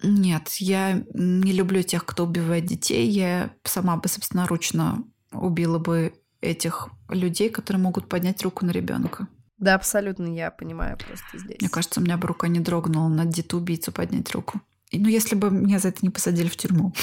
[0.03, 3.09] Нет, я не люблю тех, кто убивает детей.
[3.09, 9.29] Я сама бы собственноручно убила бы этих людей, которые могут поднять руку на ребенка.
[9.59, 11.61] Да, абсолютно, я понимаю просто здесь.
[11.61, 14.61] Мне кажется, у меня бы рука не дрогнула на детоубийцу поднять руку.
[14.91, 16.95] И, ну, если бы меня за это не посадили в тюрьму.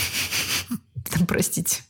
[1.27, 1.84] Простите.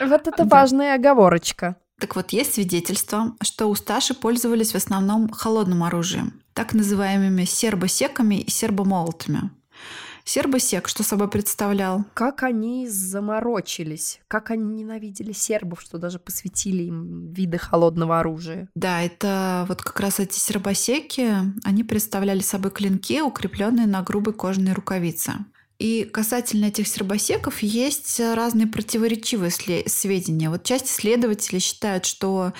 [0.00, 1.76] Вот это важная оговорочка.
[1.98, 8.50] Так вот, есть свидетельство, что усташи пользовались в основном холодным оружием, так называемыми сербосеками и
[8.50, 9.50] сербомолотами.
[10.24, 12.04] Сербосек что собой представлял?
[12.14, 18.68] Как они заморочились, как они ненавидели сербов, что даже посвятили им виды холодного оружия.
[18.74, 24.72] Да, это вот как раз эти сербосеки, они представляли собой клинки, укрепленные на грубой кожаной
[24.72, 25.32] рукавице.
[25.80, 30.50] И касательно этих сербосеков есть разные противоречивые сведения.
[30.50, 32.52] Вот часть исследователей считают, что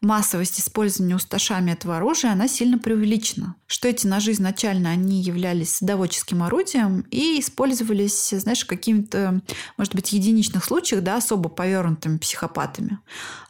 [0.00, 3.54] массовость использования усташами этого оружия, она сильно преувеличена.
[3.66, 9.42] Что эти ножи изначально они являлись садоводческим орудием и использовались, знаешь, какими-то,
[9.76, 12.98] может быть, единичных случаях, да, особо повернутыми психопатами.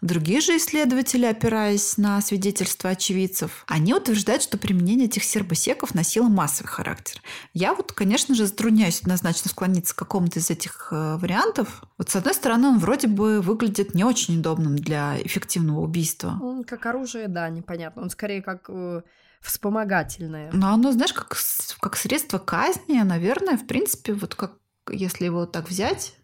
[0.01, 6.71] Другие же исследователи, опираясь на свидетельства очевидцев, они утверждают, что применение этих сербосеков носило массовый
[6.71, 7.21] характер.
[7.55, 11.83] Я вот, конечно же, затрудняюсь однозначно склониться к какому-то из этих э, вариантов.
[11.97, 16.38] Вот, с одной стороны, он вроде бы выглядит не очень удобным для эффективного убийства.
[16.67, 18.03] Как оружие, да, непонятно.
[18.03, 19.03] Он скорее как э,
[19.41, 20.51] вспомогательное.
[20.53, 21.37] Но оно, знаешь, как,
[21.81, 24.53] как средство казни, наверное, в принципе, вот как
[24.91, 26.15] если его так взять,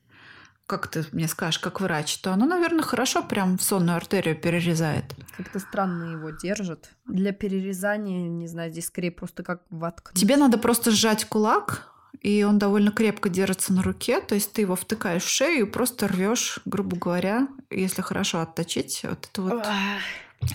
[0.66, 5.05] как ты мне скажешь, как врач, то оно, наверное, хорошо прям в сонную артерию перерезает.
[5.37, 6.90] Как-то странно его держит.
[7.07, 10.18] Для перерезания, не знаю, здесь скорее просто как воткнуть.
[10.18, 14.62] Тебе надо просто сжать кулак, и он довольно крепко держится на руке, то есть ты
[14.62, 19.66] его втыкаешь в шею и просто рвешь, грубо говоря, если хорошо отточить, вот эту вот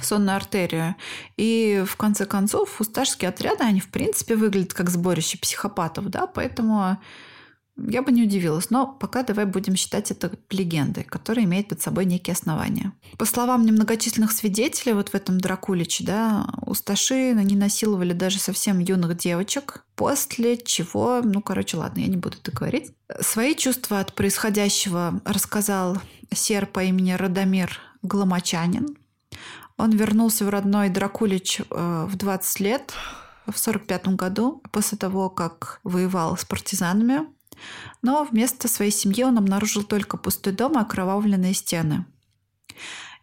[0.02, 0.96] сонную артерию.
[1.38, 6.98] И в конце концов, усташские отряды, они в принципе выглядят как сборище психопатов, да, поэтому
[7.88, 12.06] я бы не удивилась, но пока давай будем считать это легендой, которая имеет под собой
[12.06, 12.94] некие основания.
[13.18, 19.18] По словам немногочисленных свидетелей вот в этом Дракуличе, да, усташи они насиловали даже совсем юных
[19.18, 22.92] девочек, после чего, ну, короче, ладно, я не буду это говорить.
[23.22, 25.98] Свои чувства от происходящего рассказал
[26.34, 28.98] сер по имени Радомир Гломачанин.
[29.78, 32.94] Он вернулся в родной Дракулич э, в 20 лет,
[33.48, 37.22] в 45 году, после того, как воевал с партизанами
[38.02, 42.06] Но вместо своей семьи он обнаружил только пустой дом и окровавленные стены.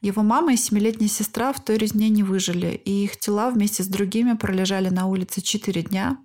[0.02, 3.86] Его мама и семилетняя сестра в той резне не выжили, и их тела вместе с
[3.86, 6.18] другими пролежали на улице четыре дня,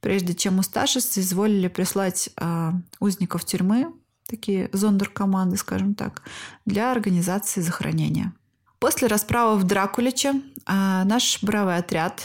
[0.00, 3.92] прежде чем усташицы изволили прислать э, узников тюрьмы,
[4.26, 6.22] такие зондеркоманды, скажем так,
[6.64, 8.32] для организации захоронения.
[8.78, 12.22] После расправы в Дракуличе э, наш бравый отряд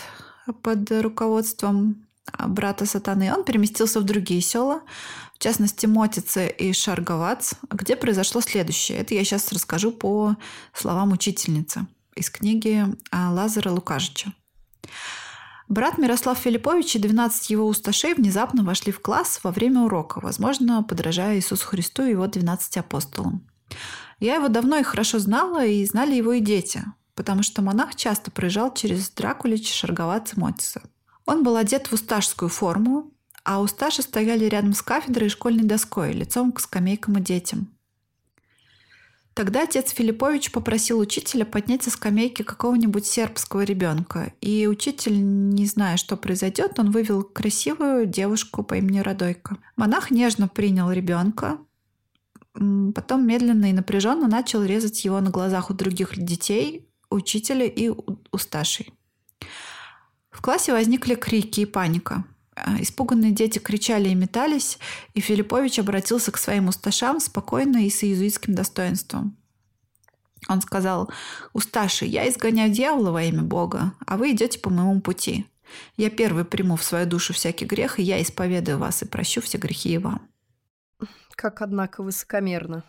[0.62, 2.07] под руководством
[2.48, 4.82] брата сатаны, он переместился в другие села,
[5.34, 9.00] в частности Мотице и Шарговац, где произошло следующее.
[9.00, 10.36] Это я сейчас расскажу по
[10.74, 14.34] словам учительницы из книги а, Лазара Лукашича.
[15.70, 20.82] Брат Мирослав Филиппович и 12 его усташей внезапно вошли в класс во время урока, возможно,
[20.82, 23.46] подражая Иисусу Христу и его 12 апостолам.
[24.20, 26.84] Я его давно и хорошо знала, и знали его и дети,
[27.16, 30.82] потому что монах часто проезжал через Дракулич, Шарговац и Мотиса.
[31.28, 33.12] Он был одет в усташскую форму,
[33.44, 37.68] а усташи стояли рядом с кафедрой и школьной доской, лицом к скамейкам и детям.
[39.34, 44.34] Тогда отец Филиппович попросил учителя поднять со скамейки какого-нибудь сербского ребенка.
[44.42, 49.58] И учитель, не зная, что произойдет, он вывел красивую девушку по имени Радойка.
[49.76, 51.60] Монах нежно принял ребенка,
[52.54, 57.92] потом медленно и напряженно начал резать его на глазах у других детей, учителя и
[58.32, 58.97] усташей.
[60.38, 62.24] В классе возникли крики и паника.
[62.56, 64.78] А, испуганные дети кричали и метались,
[65.16, 69.36] и Филиппович обратился к своим усташам спокойно и с иезуитским достоинством.
[70.48, 71.10] Он сказал,
[71.54, 75.48] «Усташи, я изгоняю дьявола во имя Бога, а вы идете по моему пути.
[75.98, 79.58] Я первый приму в свою душу всякий грех, и я исповедую вас и прощу все
[79.58, 80.22] грехи и вам».
[81.32, 82.84] Как, однако, высокомерно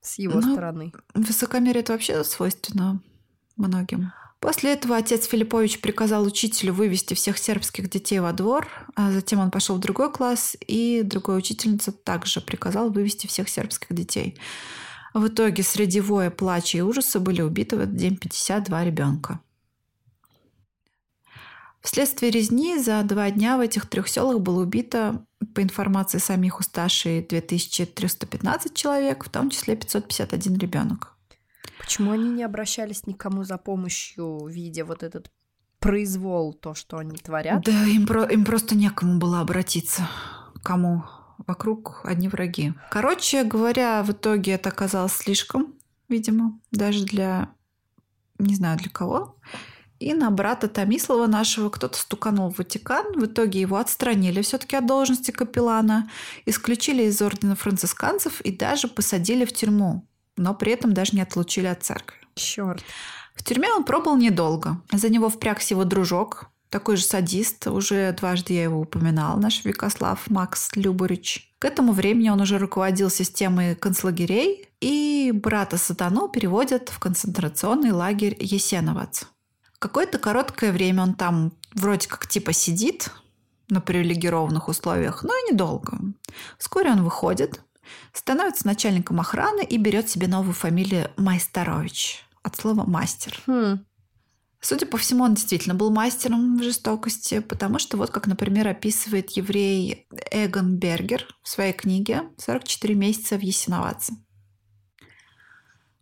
[0.00, 0.92] с его ну, стороны.
[1.14, 3.00] Высокомерие это вообще свойственно
[3.56, 4.10] многим.
[4.40, 9.50] После этого отец Филиппович приказал учителю вывести всех сербских детей во двор, а затем он
[9.50, 14.38] пошел в другой класс, и другая учительница также приказал вывести всех сербских детей.
[15.12, 19.40] В итоге среди воя, плача и ужаса были убиты в этот день 52 ребенка.
[21.80, 25.24] Вследствие резни за два дня в этих трех селах было убито,
[25.54, 31.17] по информации самих усташей, 2315 человек, в том числе 551 ребенок.
[31.88, 35.30] Почему они не обращались никому за помощью, видя вот этот
[35.78, 37.64] произвол, то, что они творят?
[37.64, 40.06] Да, им, про им просто некому было обратиться.
[40.62, 41.04] Кому?
[41.46, 42.74] Вокруг одни враги.
[42.90, 45.76] Короче говоря, в итоге это оказалось слишком,
[46.10, 47.54] видимо, даже для...
[48.38, 49.38] Не знаю для кого.
[49.98, 53.18] И на брата Томислава нашего кто-то стуканул в Ватикан.
[53.18, 56.10] В итоге его отстранили все-таки от должности капеллана,
[56.44, 60.06] исключили из ордена францисканцев и даже посадили в тюрьму
[60.38, 62.16] но при этом даже не отлучили от церкви.
[62.34, 62.82] Черт.
[63.34, 64.80] В тюрьме он пробыл недолго.
[64.92, 70.28] За него впрягся его дружок, такой же садист, уже дважды я его упоминал, наш Викослав
[70.28, 71.52] Макс Любурич.
[71.58, 78.36] К этому времени он уже руководил системой концлагерей, и брата Сатану переводят в концентрационный лагерь
[78.38, 79.24] Есеновац.
[79.78, 83.10] Какое-то короткое время он там вроде как типа сидит
[83.68, 85.98] на привилегированных условиях, но и недолго.
[86.58, 87.60] Вскоре он выходит,
[88.12, 93.40] становится начальником охраны и берет себе новую фамилию Майстарович от слова мастер.
[93.46, 93.84] Хм.
[94.60, 99.30] Судя по всему, он действительно был мастером в жестокости, потому что вот как, например, описывает
[99.30, 104.14] еврей Эгон Бергер в своей книге «44 месяца в Ясиноватце».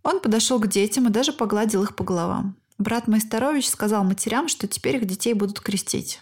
[0.03, 2.57] Он подошел к детям и даже погладил их по головам.
[2.79, 6.21] Брат Майсторович сказал матерям, что теперь их детей будут крестить.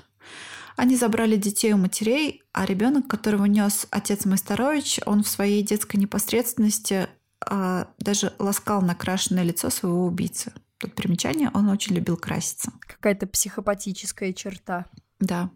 [0.77, 5.97] Они забрали детей у матерей, а ребенок, которого нес отец Майсторович, он в своей детской
[5.97, 7.09] непосредственности
[7.41, 10.53] а, даже ласкал накрашенное лицо своего убийцы.
[10.79, 12.73] Тут примечание, он очень любил краситься.
[12.81, 14.87] Какая-то психопатическая черта.
[15.21, 15.51] Да.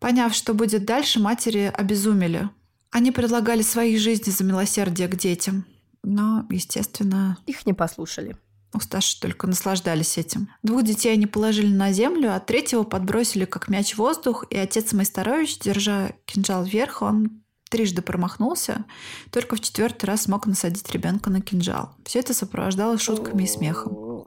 [0.00, 2.48] Поняв, что будет дальше, матери обезумели.
[2.90, 5.66] Они предлагали свои жизни за милосердие к детям.
[6.02, 7.36] Но, естественно...
[7.46, 8.36] Их не послушали.
[8.74, 10.48] Усташи только наслаждались этим.
[10.62, 14.92] Двух детей они положили на землю, а третьего подбросили как мяч в воздух, и отец
[14.92, 18.84] Майсторович, держа кинжал вверх, он трижды промахнулся,
[19.30, 21.94] только в четвертый раз смог насадить ребенка на кинжал.
[22.04, 24.26] Все это сопровождалось шутками и смехом.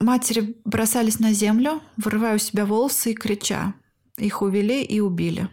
[0.00, 3.74] Матери бросались на землю, вырывая у себя волосы и крича.
[4.16, 5.48] Их увели и убили.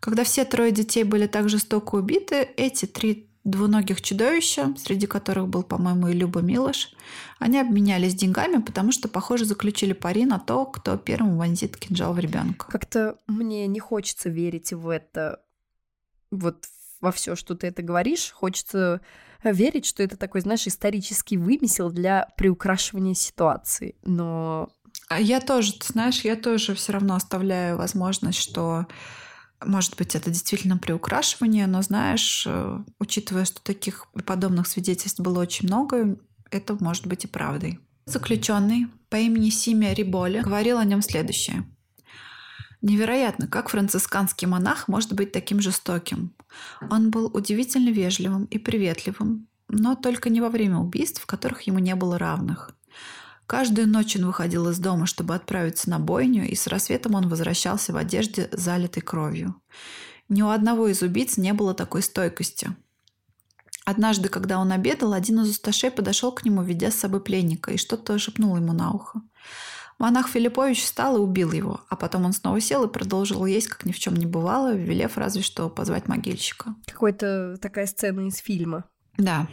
[0.00, 5.62] Когда все трое детей были так жестоко убиты, эти три двуногих чудовища, среди которых был,
[5.62, 6.90] по-моему, и Люба Милош,
[7.38, 12.18] они обменялись деньгами, потому что, похоже, заключили пари на то, кто первым вонзит кинжал в
[12.18, 12.66] ребенка.
[12.70, 15.40] Как-то мне не хочется верить в это,
[16.30, 16.66] вот
[17.00, 18.32] во все, что ты это говоришь.
[18.32, 19.00] Хочется
[19.44, 23.94] верить, что это такой, знаешь, исторический вымысел для приукрашивания ситуации.
[24.04, 24.70] Но
[25.08, 28.86] а я тоже, ты знаешь, я тоже все равно оставляю возможность, что
[29.64, 35.66] Может быть, это действительно приукрашивание, но знаешь, э, учитывая, что таких подобных свидетельств было очень
[35.66, 36.16] много,
[36.50, 37.80] это может быть и правдой.
[38.06, 41.66] Заключенный по имени Симия Риболи говорил о нем следующее.
[42.80, 46.32] Невероятно, как францисканский монах может быть таким жестоким.
[46.90, 51.80] Он был удивительно вежливым и приветливым, но только не во время убийств, в которых ему
[51.80, 52.74] не было равных.
[53.48, 57.94] Каждую ночь он выходил из дома, чтобы отправиться на бойню, и с рассветом он возвращался
[57.94, 59.54] в одежде, залитой кровью.
[60.28, 62.76] Ни у одного из убийц не было такой стойкости.
[63.86, 67.78] Однажды, когда он обедал, один из усташей подошел к нему, ведя с собой пленника, и
[67.78, 69.22] что-то шепнул ему на ухо.
[69.98, 73.86] Монах Филиппович встал и убил его, а потом он снова сел и продолжил есть, как
[73.86, 76.74] ни в чем не бывало, велев разве что позвать могильщика.
[76.84, 78.84] Какая-то такая сцена из фильма.
[79.16, 79.48] Да.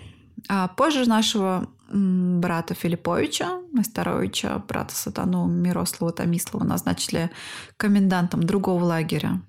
[0.48, 7.32] А позже нашего брата Филипповича, Нестеровича, брата Сатану Мирослава Томислава назначили
[7.78, 9.42] комендантом другого лагеря.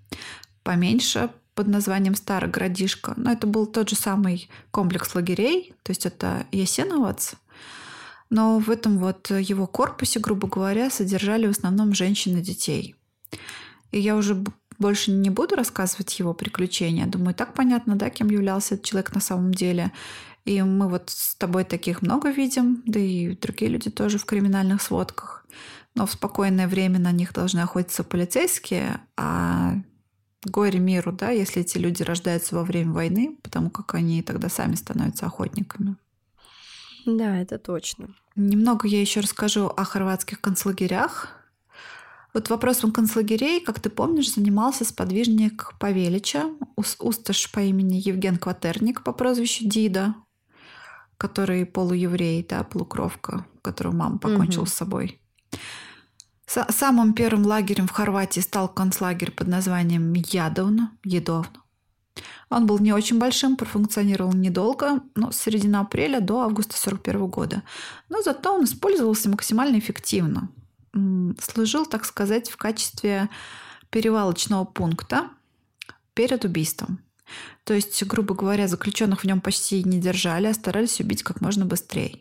[0.62, 3.14] Поменьше, под названием Старый Городишко.
[3.16, 7.32] Но это был тот же самый комплекс лагерей, то есть это Ясеновац.
[8.28, 12.94] Но в этом вот его корпусе, грубо говоря, содержали в основном женщин и детей.
[13.90, 14.44] И я уже
[14.78, 17.07] больше не буду рассказывать его приключения.
[17.07, 19.92] Думаю, так понятно, да, кем являлся этот человек на самом деле.
[20.47, 24.80] И мы вот с тобой таких много видим, да и другие люди тоже в криминальных
[24.80, 25.44] сводках.
[25.97, 29.74] Но в спокойное время на них должны охотиться полицейские, а
[30.44, 34.76] горе миру, да, если эти люди рождаются во время войны, потому как они тогда сами
[34.76, 35.97] становятся охотниками.
[37.07, 38.14] Да, это точно.
[38.36, 41.28] Немного я еще расскажу о хорватских концлагерях.
[42.34, 46.44] Вот вопросом концлагерей, как ты помнишь, занимался сподвижник Павелича,
[46.76, 50.14] усташ по имени Евген Кватерник по прозвищу Дида
[51.19, 54.71] который полуеврей, да, полукровка, которую мама покончила угу.
[54.71, 55.21] с собой.
[56.47, 61.62] С самым первым лагерем в Хорватии стал концлагерь под названием Ядовна, Едовна.
[62.49, 67.62] Он был не очень большим, профункционировал недолго, но с середины апреля до августа 1941 года.
[68.09, 70.51] Но зато он использовался максимально эффективно.
[71.41, 73.29] Служил, так сказать, в качестве
[73.91, 75.29] перевалочного пункта
[76.14, 77.01] перед убийством.
[77.64, 81.66] То есть, грубо говоря, заключенных в нем почти не держали, а старались убить как можно
[81.66, 82.20] быстрее.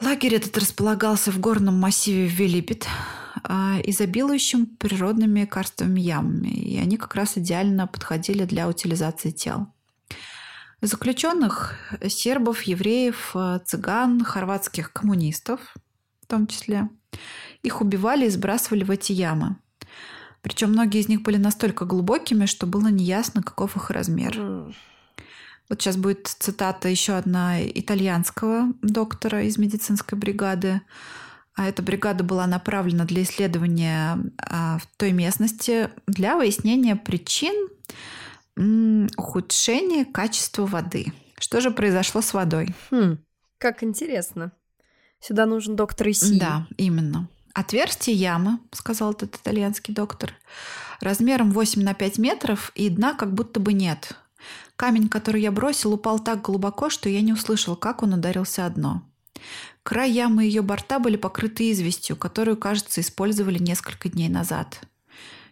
[0.00, 2.86] Лагерь этот располагался в горном массиве Велипет,
[3.44, 9.68] а, изобилующим природными карстовыми ямами, и они как раз идеально подходили для утилизации тел.
[10.80, 11.76] Заключенных–
[12.08, 15.60] сербов, евреев, цыган, хорватских коммунистов
[16.22, 16.88] в том числе–
[17.62, 19.56] их убивали и сбрасывали в эти ямы.
[20.42, 24.38] Причем многие из них были настолько глубокими, что было неясно, каков их размер.
[25.68, 30.82] Вот сейчас будет цитата еще одна итальянского доктора из медицинской бригады.
[31.54, 37.68] А эта бригада была направлена для исследования а, в той местности для выяснения причин
[39.16, 41.12] ухудшения качества воды.
[41.38, 42.74] Что же произошло с водой?
[42.90, 43.18] Хм,
[43.58, 44.52] как интересно.
[45.20, 46.38] Сюда нужен доктор Иси.
[46.38, 47.28] Да, именно.
[47.54, 50.34] Отверстие ямы, сказал этот итальянский доктор,
[51.00, 54.16] размером 8 на 5 метров и дна как будто бы нет.
[54.76, 58.70] Камень, который я бросил, упал так глубоко, что я не услышал, как он ударился о
[58.70, 59.02] дно.
[59.82, 64.80] Край ямы и ее борта были покрыты известью, которую, кажется, использовали несколько дней назад.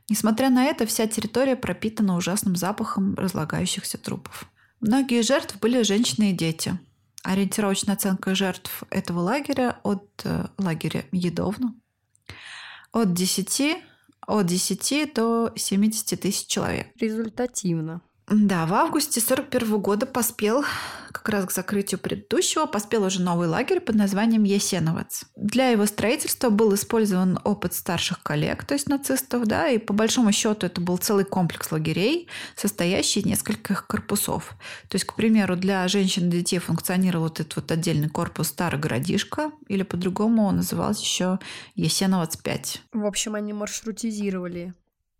[0.08, 4.46] Несмотря на это, вся территория пропитана ужасным запахом разлагающихся трупов.
[4.80, 6.78] Многие жертв были женщины и дети.
[7.22, 11.74] Ориентировочная оценка жертв этого лагеря от э, лагеря Едовна
[12.92, 13.82] от 10,
[14.26, 16.88] от 10 до 70 тысяч человек.
[17.00, 18.02] Результативно.
[18.32, 20.64] Да, в августе 41 года поспел,
[21.10, 25.24] как раз к закрытию предыдущего, поспел уже новый лагерь под названием Есеновец.
[25.34, 30.30] Для его строительства был использован опыт старших коллег, то есть нацистов, да, и по большому
[30.30, 34.54] счету это был целый комплекс лагерей, состоящий из нескольких корпусов.
[34.88, 38.80] То есть, к примеру, для женщин и детей функционировал вот этот вот отдельный корпус Старый
[38.80, 41.40] Городишко, или по-другому он назывался еще
[41.74, 42.82] Есеновец 5.
[42.92, 44.72] В общем, они маршрутизировали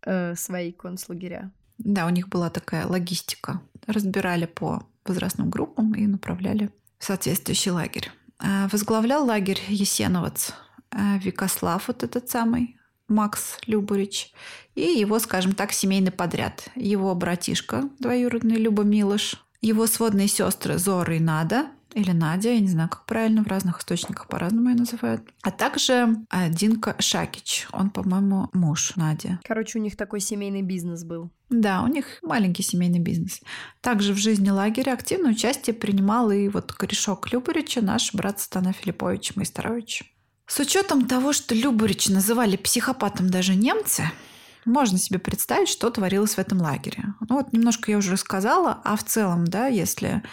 [0.05, 1.51] э, свои концлагеря.
[1.83, 3.61] Да, у них была такая логистика.
[3.87, 6.69] Разбирали по возрастным группам и направляли
[6.99, 8.11] в соответствующий лагерь.
[8.39, 10.53] А, возглавлял лагерь Есеновец
[10.91, 12.77] а, Викослав, вот этот самый,
[13.07, 14.31] Макс Любурич,
[14.75, 16.69] и его, скажем так, семейный подряд.
[16.75, 22.67] Его братишка двоюродный Люба Милыш, его сводные сестры Зора и Нада, или Надя, я не
[22.67, 25.21] знаю, как правильно, в разных источниках по-разному ее называют.
[25.41, 29.37] А также а, Динка Шакич, он, по-моему, муж Нади.
[29.43, 31.29] Короче, у них такой семейный бизнес был.
[31.49, 33.41] Да, у них маленький семейный бизнес.
[33.81, 39.35] Также в жизни лагеря активное участие принимал и вот корешок Любарича, наш брат Стана Филиппович
[39.35, 40.03] Майсторович.
[40.47, 44.03] С учетом того, что Любарич называли психопатом даже немцы,
[44.65, 47.15] можно себе представить, что творилось в этом лагере.
[47.27, 50.23] Ну вот немножко я уже рассказала, а в целом, да, если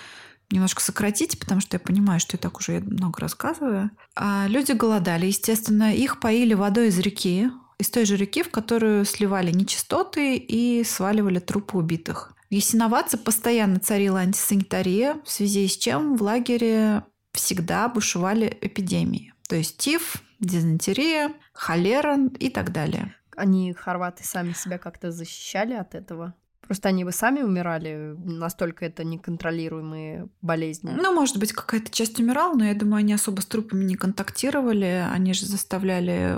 [0.51, 3.90] немножко сократить, потому что я понимаю, что я так уже много рассказываю.
[4.16, 9.05] А люди голодали, естественно, их поили водой из реки, из той же реки, в которую
[9.05, 12.34] сливали нечистоты и сваливали трупы убитых.
[12.51, 19.34] В Ясиноватце постоянно царила антисанитария, в связи с чем в лагере всегда бушевали эпидемии.
[19.49, 23.14] То есть тиф, дизентерия, холера и так далее.
[23.36, 26.34] Они, хорваты, сами себя как-то защищали от этого?
[26.68, 30.90] Просто они бы сами умирали, настолько это неконтролируемые болезни.
[30.94, 35.08] Ну, может быть, какая-то часть умирала, но я думаю, они особо с трупами не контактировали.
[35.10, 36.36] Они же заставляли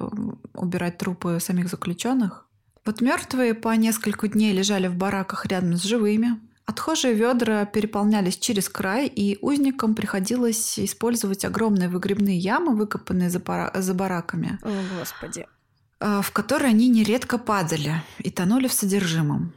[0.55, 2.47] убирать трупы самих заключенных.
[2.87, 6.41] Вот мертвые по несколько дней лежали в бараках рядом с живыми.
[6.65, 13.73] Отхожие ведра переполнялись через край, и узникам приходилось использовать огромные выгребные ямы, выкопанные за, пара...
[13.75, 14.61] за бараками.
[14.63, 15.49] О, Господи.
[15.99, 19.53] А, в которые они нередко падали и тонули в содержимом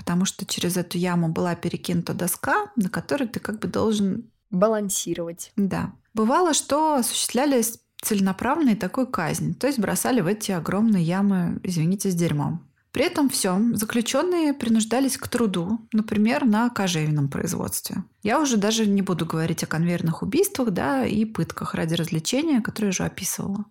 [0.00, 4.30] потому что через эту яму была перекинута доска, на которой ты как бы должен...
[4.50, 5.52] Балансировать.
[5.56, 5.92] Да.
[6.14, 12.14] Бывало, что осуществлялись целенаправленной такой казнь, то есть бросали в эти огромные ямы, извините, с
[12.14, 12.66] дерьмом.
[12.92, 18.02] При этом всем заключенные принуждались к труду, например, на кожевенном производстве.
[18.22, 22.88] Я уже даже не буду говорить о конвейерных убийствах да, и пытках ради развлечения, которые
[22.88, 23.66] я уже описывала.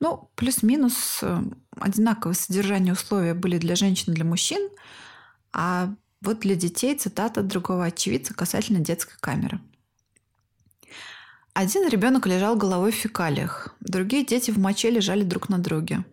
[0.00, 1.42] Ну, плюс-минус э,
[1.78, 4.70] одинаковые содержание условия были для женщин и для мужчин–
[5.54, 9.60] а вот для детей цитата другого очевидца касательно детской камеры.
[11.52, 16.04] Один ребенок лежал головой в фекалиях, другие дети в моче лежали друг на друге.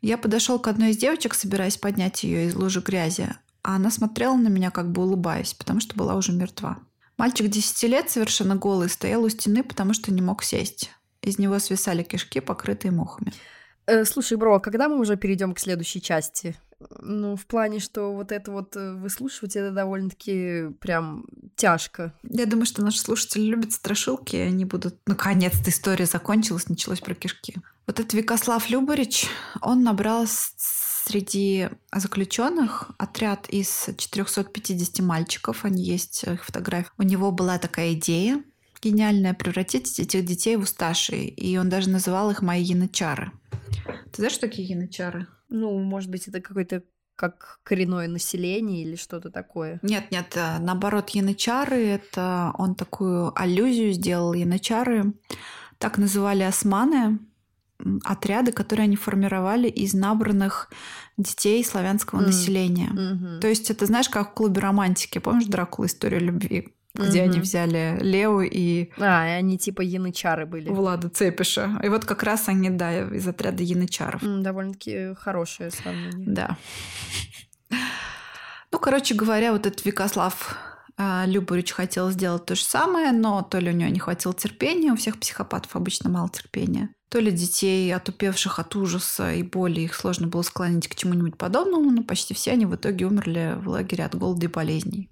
[0.00, 3.28] Я подошел к одной из девочек, собираясь поднять ее из лужи грязи,
[3.62, 6.78] а она смотрела на меня, как бы улыбаясь, потому что была уже мертва.
[7.16, 10.90] Мальчик 10 лет, совершенно голый, стоял у стены, потому что не мог сесть.
[11.22, 13.32] Из него свисали кишки, покрытые мухами.
[13.86, 16.56] Э, слушай, бро, а когда мы уже перейдем к следующей части?
[17.00, 21.26] Ну, в плане, что вот это вот э, выслушивать, это довольно-таки прям
[21.56, 22.14] тяжко.
[22.22, 24.96] Я думаю, что наши слушатели любят страшилки, и они будут...
[25.06, 27.56] Наконец-то история закончилась, началось про кишки.
[27.86, 29.26] Вот этот Викослав Любарич,
[29.60, 36.90] он набрал среди заключенных отряд из 450 мальчиков, они есть их фотографии.
[36.98, 38.42] У него была такая идея
[38.80, 43.32] гениальная превратить этих детей в усташей, и он даже называл их мои янычары.
[44.12, 45.26] Ты знаешь, что такие янычары?
[45.48, 46.82] Ну, может быть, это какой-то
[47.16, 49.80] как коренное население или что-то такое?
[49.82, 55.14] Нет, нет, э, наоборот, янычары, это он такую аллюзию сделал, янычары,
[55.78, 57.18] так называли османы,
[58.04, 60.70] отряды, которые они формировали из набранных
[61.16, 62.26] детей славянского mm.
[62.26, 62.90] населения.
[62.90, 63.40] Mm-hmm.
[63.40, 65.18] То есть это, знаешь, как в клубе романтики.
[65.18, 66.74] Помнишь Дракула «История любви»?
[66.98, 67.30] Где угу.
[67.30, 68.90] они взяли Лео и...
[68.98, 70.68] А, и они типа янычары были.
[70.68, 71.80] Влада Цепиша.
[71.82, 74.22] И вот как раз они, да, из отряда янычаров.
[74.22, 76.28] Довольно-таки хорошее сравнение.
[76.28, 76.56] Да.
[78.70, 80.56] Ну, короче говоря, вот этот Викослав
[80.98, 84.92] э, Любович хотел сделать то же самое, но то ли у него не хватило терпения,
[84.92, 89.94] у всех психопатов обычно мало терпения, то ли детей, отупевших от ужаса и боли, их
[89.94, 94.04] сложно было склонить к чему-нибудь подобному, но почти все они в итоге умерли в лагере
[94.04, 95.10] от голода и болезней.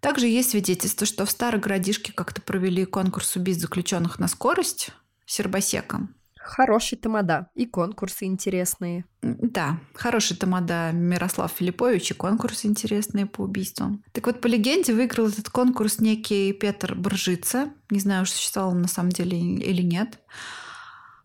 [0.00, 4.90] Также есть свидетельство, что в старой городишке как-то провели конкурс убийств заключенных на скорость
[5.26, 6.14] сербосеком.
[6.48, 7.48] Хороший тамада.
[7.54, 9.04] И конкурсы интересные.
[9.20, 14.02] Да, хороший тамада Мирослав Филиппович и конкурсы интересные по убийствам.
[14.12, 17.70] Так вот, по легенде выиграл этот конкурс некий Петр Бржица.
[17.90, 20.20] Не знаю, существовал он на самом деле или нет.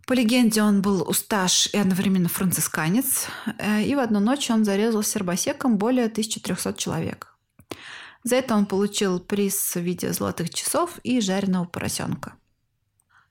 [0.06, 3.28] По легенде, он был усташ и одновременно францисканец.
[3.58, 7.33] Э, и в одну ночь он зарезал сербосеком более 1300 человек.
[8.24, 12.34] За это он получил приз в виде золотых часов и жареного поросенка.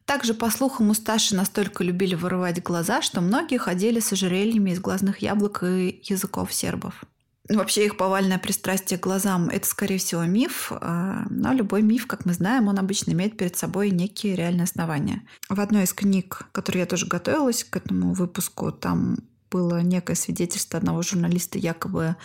[0.05, 5.19] Также, по слухам, Усташи настолько любили вырывать глаза, что многие ходили с ожерельями из глазных
[5.19, 7.05] яблок и языков сербов.
[7.49, 12.25] Вообще их повальное пристрастие к глазам– это, скорее всего, миф, а, но любой миф, как
[12.25, 15.23] мы знаем, он обычно имеет перед собой некие реальные основания.
[15.49, 19.19] В одной из книг, которой я тоже готовилась к этому выпуску, там
[19.51, 22.17] было некое свидетельство одного журналиста, якобы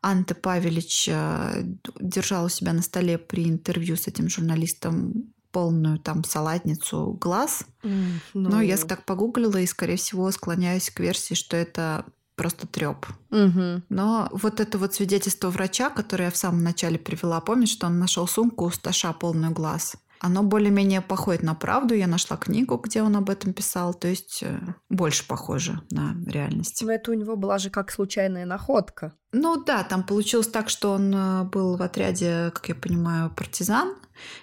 [0.00, 1.62] Анта Павелич э,
[2.00, 7.64] держал у себя на столе при интервью с этим журналистом полную там салатницу глаз.
[7.82, 8.50] Mm, ну...
[8.50, 12.04] Но я так погуглила и, скорее всего, склоняюсь к версии, что это
[12.38, 13.06] просто треп.
[13.30, 13.82] Угу.
[13.88, 17.98] Но вот это вот свидетельство врача, которое я в самом начале привела, помнишь, что он
[17.98, 19.96] нашел сумку у Сташа полную глаз?
[20.20, 21.94] Оно более-менее походит на правду.
[21.94, 23.94] Я нашла книгу, где он об этом писал.
[23.94, 24.58] То есть э,
[24.88, 26.82] больше похоже на реальность.
[26.82, 29.12] Но это у него была же как случайная находка.
[29.32, 33.94] Ну да, там получилось так, что он э, был в отряде, как я понимаю, партизан.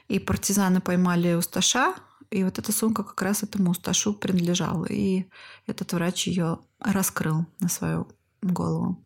[0.07, 1.95] И партизаны поймали усташа.
[2.31, 4.85] И вот эта сумка как раз этому усташу принадлежала.
[4.85, 5.25] И
[5.67, 8.07] этот врач ее раскрыл на свою
[8.41, 9.03] голову.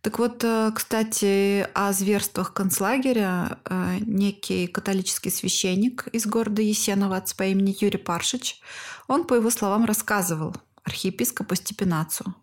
[0.00, 7.42] Так вот, э, кстати, о зверствах концлагеря э, некий католический священник из города Есеновац по
[7.44, 8.60] имени Юрий Паршич,
[9.08, 12.34] он, по его словам, рассказывал архиепископу Степенацу.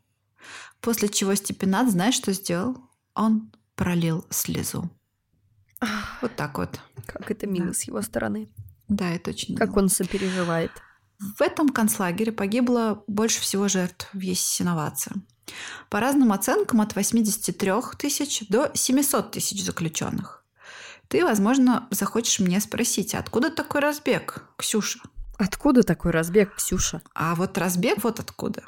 [0.81, 2.77] После чего Степенац, знаешь, что сделал?
[3.13, 4.89] Он пролил слезу.
[6.21, 6.79] Вот так вот.
[7.05, 7.73] Как это мило да.
[7.73, 8.49] с его стороны.
[8.87, 9.79] Да, это очень Как мило.
[9.79, 10.71] он сопереживает.
[11.19, 15.11] В этом концлагере погибло больше всего жертв в Есиноваце.
[15.89, 20.43] По разным оценкам от 83 тысяч до 700 тысяч заключенных.
[21.07, 24.99] Ты, возможно, захочешь меня спросить, откуда такой разбег, Ксюша?
[25.37, 27.01] Откуда такой разбег, Ксюша?
[27.13, 28.63] А вот разбег вот откуда.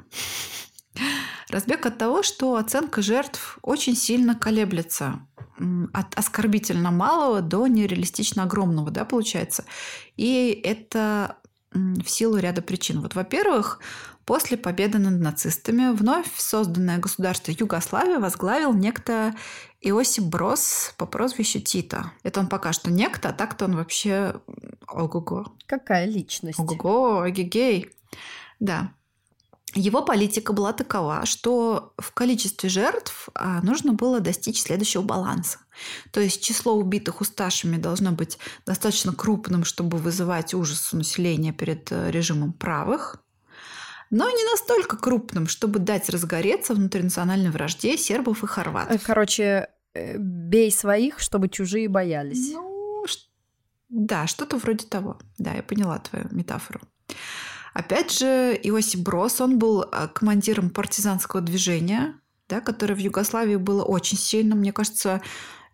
[1.49, 5.19] Разбег от того, что оценка жертв очень сильно колеблется
[5.93, 9.65] от оскорбительно малого до нереалистично огромного, да, получается.
[10.15, 11.38] И это
[11.71, 13.01] в силу ряда причин.
[13.01, 13.80] Вот, во-первых,
[14.28, 19.34] после победы над нацистами вновь созданное государство Югославия возглавил некто
[19.80, 22.11] Иосип Брос по прозвищу Тита.
[22.23, 24.36] Это он пока что некто, а так-то он вообще
[24.86, 25.53] ого-го.
[25.65, 26.59] Какая личность.
[26.59, 27.89] Ого-го, эгегей.
[28.59, 28.91] Да.
[29.73, 35.59] Его политика была такова, что в количестве жертв а, нужно было достичь следующего баланса.
[36.11, 41.91] То есть число убитых усташами должно быть достаточно крупным, чтобы вызывать ужас у населения перед
[41.91, 43.23] э, режимом правых,
[44.10, 49.01] но не настолько крупным, чтобы дать разгореться внутринациональной вражде сербов и хорватов.
[49.01, 52.51] Э, короче, э, бей своих, чтобы чужие боялись.
[52.53, 53.05] Ну,
[53.89, 55.18] да, что-то вроде того.
[55.38, 56.82] Да, я поняла твою метафору.
[57.74, 62.16] Опять же, Иосиф Брос, он был э, командиром партизанского движения,
[62.49, 64.55] да, которое в Югославии было очень сильно.
[64.55, 65.22] Мне кажется,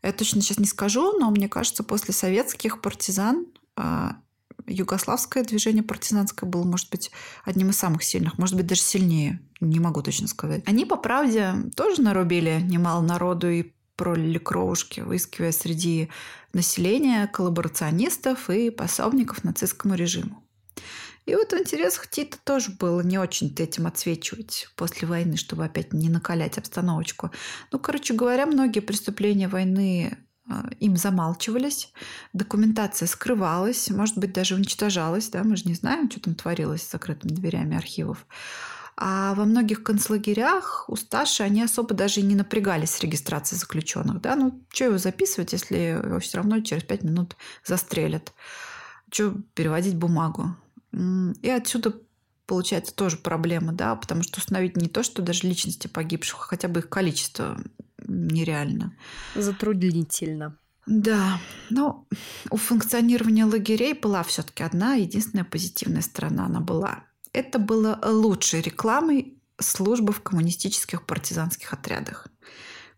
[0.02, 3.48] я точно сейчас не скажу, но мне кажется, после советских партизан
[4.68, 7.11] югославское движение партизанское было, может быть,
[7.45, 10.64] одним из самых сильных, может быть, даже сильнее, не могу точно сказать.
[10.66, 16.09] Они, по правде, тоже нарубили немало народу и пролили кровушки, выискивая среди
[16.51, 20.43] населения коллаборационистов и пособников нацистскому режиму.
[21.26, 25.93] И вот в интересах Тита тоже было не очень-то этим отсвечивать после войны, чтобы опять
[25.93, 27.32] не накалять обстановочку.
[27.72, 30.18] Ну, короче говоря, многие преступления войны
[30.80, 31.94] им замалчивались,
[32.34, 36.91] документация скрывалась, может быть, даже уничтожалась, да, мы же не знаем, что там творилось с
[36.91, 38.26] закрытыми дверями архивов.
[38.96, 44.22] А во многих концлагерях у Сташи они особо даже не напрягались с регистрацией заключенных.
[44.22, 44.36] Да?
[44.36, 47.36] Ну, что его записывать, если его все равно через пять минут
[47.66, 48.34] застрелят?
[49.12, 50.56] Что переводить бумагу?
[50.91, 51.96] И отсюда
[52.46, 56.68] получается тоже проблема, да, потому что установить не то, что даже личности погибших, а хотя
[56.68, 57.58] бы их количество
[58.08, 58.95] нереально.
[59.36, 60.58] Затруднительно.
[60.86, 61.39] Да,
[61.70, 62.06] но
[62.49, 67.06] у функционирования лагерей была все-таки одна единственная позитивная сторона, она была.
[67.32, 72.28] Это было лучшей рекламой службы в коммунистических партизанских отрядах,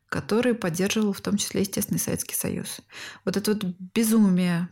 [0.10, 2.82] которые поддерживал в том числе, естественно, Советский Союз.
[3.24, 4.70] Вот это вот безумие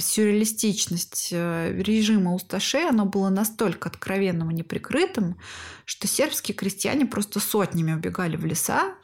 [0.00, 5.38] сюрреалистичность э, режима Усташе, оно было настолько откровенным и неприкрытым,
[5.84, 8.94] что сербские крестьяне просто сотнями убегали в леса.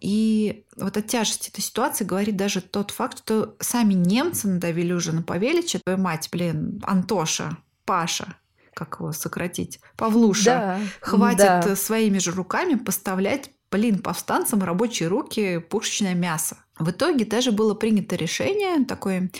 [0.00, 5.12] И вот о тяжести этой ситуации говорит даже тот факт, что сами немцы надавили уже
[5.12, 7.56] на Павелича, твою мать, блин, Антоша,
[7.86, 8.36] Паша,
[8.74, 11.76] как его сократить, Павлуша, да, хватит да.
[11.76, 16.56] своими же руками поставлять блин, повстанцам рабочие руки, пушечное мясо.
[16.78, 19.30] В итоге даже было принято решение, такое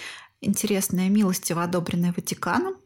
[0.40, 2.76] интересное, милостиво одобренное Ватиканом,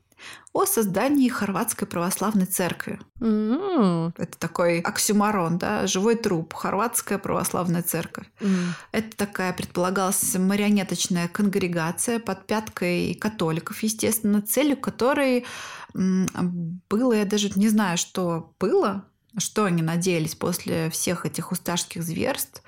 [0.52, 3.00] о создании хорватской православной церкви.
[3.20, 4.12] Mm-hmm.
[4.18, 8.26] Это такой оксюмарон, да, живой труп, хорватская православная церковь.
[8.40, 8.72] Mm.
[8.92, 15.46] Это такая предполагалась марионеточная конгрегация под пяткой католиков, естественно, целью которой
[15.94, 22.62] было, я даже не знаю, что было, что они надеялись после всех этих усташских зверств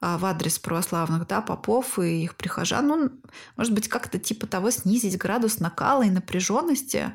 [0.00, 2.86] а, в адрес православных да, попов и их прихожан.
[2.86, 3.10] Ну,
[3.56, 7.12] может быть, как-то типа того снизить градус накала и напряженности.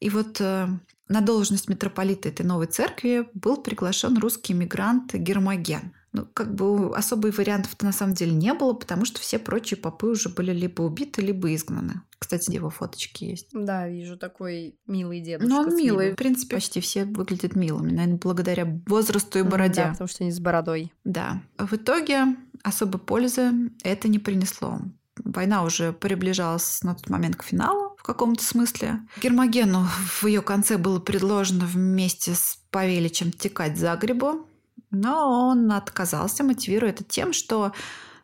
[0.00, 0.68] И вот э,
[1.08, 5.94] на должность митрополита этой новой церкви был приглашен русский мигрант Гермоген.
[6.12, 10.06] Ну, как бы особых вариантов-то на самом деле не было, потому что все прочие попы
[10.06, 12.00] уже были либо убиты, либо изгнаны.
[12.26, 13.50] Кстати, его фоточки есть.
[13.52, 15.48] Да, вижу такой милый дедушка.
[15.48, 16.10] Ну, он милый.
[16.10, 17.92] В принципе, почти все выглядят милыми.
[17.92, 19.84] Наверное, благодаря возрасту и бороде.
[19.84, 20.92] Да, потому что они с бородой.
[21.04, 21.40] Да.
[21.56, 23.52] В итоге особой пользы
[23.84, 24.80] это не принесло.
[25.22, 29.02] Война уже приближалась на тот момент к финалу в каком-то смысле.
[29.22, 29.86] Гермогену
[30.20, 34.48] в ее конце было предложено вместе с Павеличем текать за грибу,
[34.90, 37.72] но он отказался, мотивируя это тем, что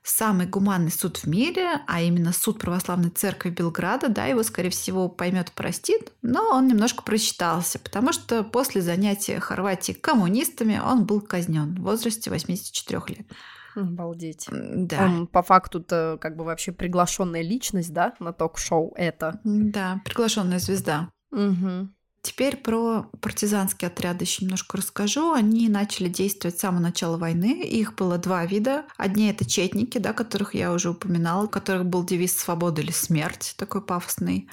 [0.02, 5.08] самый гуманный суд в мире, а именно суд православной церкви Белграда, да, его, скорее всего,
[5.08, 11.20] поймет и простит, но он немножко просчитался, потому что после занятия Хорватии коммунистами он был
[11.20, 13.26] казнен в возрасте 84 лет.
[13.74, 14.48] Обалдеть.
[14.50, 15.04] Да.
[15.04, 19.40] Он по факту-то как бы вообще приглашенная личность, да, на ток-шоу это.
[19.44, 21.10] Да, приглашенная звезда.
[21.30, 21.88] Угу.
[22.22, 25.32] Теперь про партизанские отряды еще немножко расскажу.
[25.32, 27.62] Они начали действовать с самого начала войны.
[27.62, 28.84] Их было два вида.
[28.96, 33.54] Одни это четники, да, которых я уже упоминала, у которых был девиз «Свобода или смерть»,
[33.58, 34.48] такой пафосный.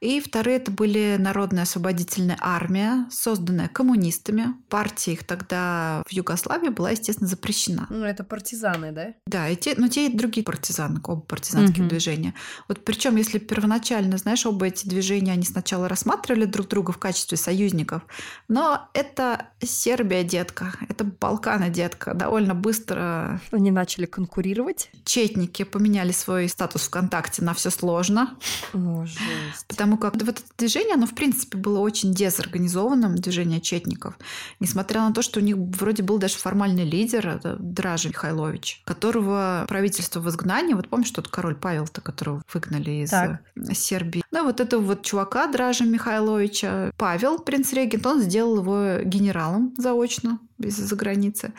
[0.00, 4.54] И вторые это были Народная освободительная армия, созданная коммунистами.
[4.68, 7.86] Партия их тогда в Югославии была, естественно, запрещена.
[7.90, 9.14] Ну, это партизаны, да?
[9.26, 11.88] Да, и те, но те и другие партизаны, оба партизанских Мгм.
[11.88, 12.34] движения.
[12.68, 17.36] Вот причем, если первоначально, знаешь, оба эти движения, они сначала рассматривали друг друга в качестве
[17.38, 18.02] союзников,
[18.48, 22.14] но это Сербия, детка, это Балканы, детка.
[22.14, 24.90] Довольно быстро Они начали конкурировать.
[25.04, 28.36] четники поменяли свой статус ВКонтакте на все сложно,
[28.72, 29.66] О, жесть.
[29.68, 34.18] потому как вот это движение, оно в принципе было очень дезорганизованным, движение четников,
[34.58, 39.64] несмотря на то, что у них вроде был даже формальный лидер, это Дражи Михайлович, которого
[39.68, 43.40] правительство в изгнании, вот помнишь тот король Павел-то, которого выгнали из Так.
[43.56, 44.24] э, Сербии.
[44.32, 50.96] Ну, вот этого вот чувака Дражи Михайловича, Павел, принц-регент, он сделал его генералом заочно из-за
[50.96, 51.52] границы.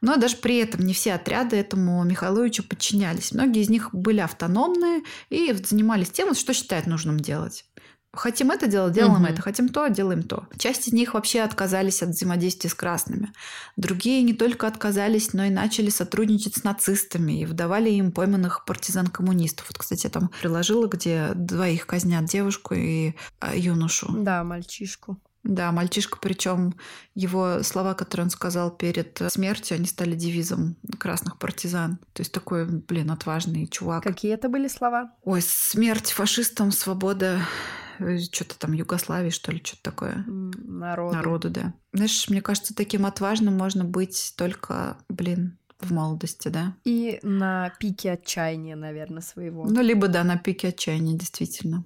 [0.00, 3.32] Но даже при этом не все отряды этому Михайловичу подчинялись.
[3.32, 7.64] Многие из них были автономные и занимались тем, что считают нужным делать.
[8.14, 9.32] Хотим это делать, делаем Мгм.
[9.32, 9.40] это.
[9.40, 10.46] Хотим то, делаем то.
[10.58, 13.32] Часть из них вообще отказались от взаимодействия с красными.
[13.78, 19.66] Другие не только отказались, но и начали сотрудничать с нацистами и выдавали им пойманных партизан-коммунистов.
[19.70, 24.08] Вот, кстати, я там приложила, где двоих казнят девушку и а, юношу.
[24.12, 25.18] Да, мальчишку.
[25.44, 26.74] Да, мальчишка, причем
[27.14, 31.98] его слова, которые он сказал перед смертью, они стали девизом красных партизан.
[32.12, 34.04] То есть такой, блин, отважный чувак.
[34.04, 35.12] Какие это были слова?
[35.24, 37.40] Ой, смерть фашистам, свобода,
[37.98, 40.24] что-то там Югославии, что ли, что-то такое.
[40.26, 41.16] Народу.
[41.16, 41.74] Народу, да.
[41.92, 46.76] Знаешь, мне кажется, таким отважным можно быть только, блин, в молодости, да?
[46.84, 49.66] И на пике отчаяния, наверное, своего.
[49.66, 51.84] Ну, либо, да, на пике отчаяния, действительно.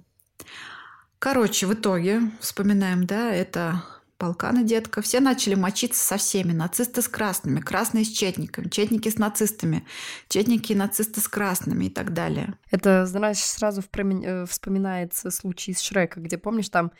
[1.19, 3.83] Короче, в итоге, вспоминаем, да, это
[4.19, 5.01] Балканы, детка.
[5.01, 6.51] Все начали мочиться со всеми.
[6.51, 9.85] Нацисты с красными, красные с четниками, четники с нацистами,
[10.27, 12.55] четники и нацисты с красными и так далее.
[12.71, 16.91] Это, знаешь, сразу э, вспоминается случай из Шрека, где, помнишь, там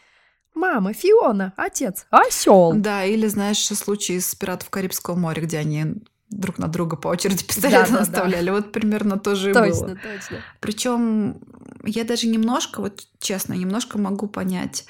[0.54, 2.74] Мама, Фиона, отец, осел.
[2.74, 5.86] Да, или, знаешь, случай из «Пиратов Карибского моря», где они
[6.30, 8.00] друг на друга по очереди пистолеты Да-да-да.
[8.00, 8.50] наставляли.
[8.50, 9.96] Вот примерно то же и Точно, было.
[9.96, 10.38] точно.
[10.60, 11.38] Причем
[11.84, 14.86] я даже немножко, вот честно, немножко могу понять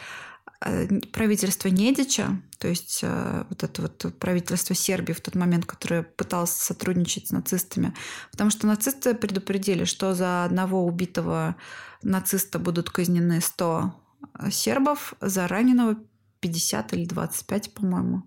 [0.61, 6.03] э, правительство Недича, то есть э, вот это вот правительство Сербии в тот момент, которое
[6.03, 7.93] пыталось сотрудничать с нацистами,
[8.31, 11.55] потому что нацисты предупредили, что за одного убитого
[12.01, 13.93] нациста будут казнены 100
[14.49, 15.97] сербов, за раненого
[16.39, 18.23] 50 или 25, по-моему.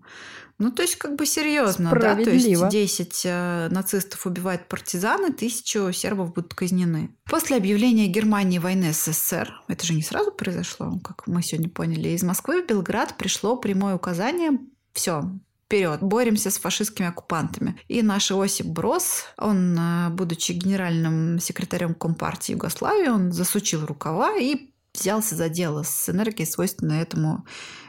[0.57, 2.15] Ну, то есть, как бы серьезно, да?
[2.15, 7.15] То есть 10 э, нацистов убивают партизаны, тысячу сербов будут казнены.
[7.25, 12.21] После объявления Германии войны СССР, это же не сразу произошло, как мы сегодня поняли, из
[12.23, 14.59] Москвы в Белград пришло прямое указание
[14.93, 15.23] все,
[15.65, 17.79] вперед, боремся с фашистскими оккупантами.
[17.87, 24.71] И наш Иосип Брос, он, э, будучи генеральным секретарем Компартии Югославии, он засучил рукава и
[24.93, 27.45] взялся за дело с энергией, свойственной этому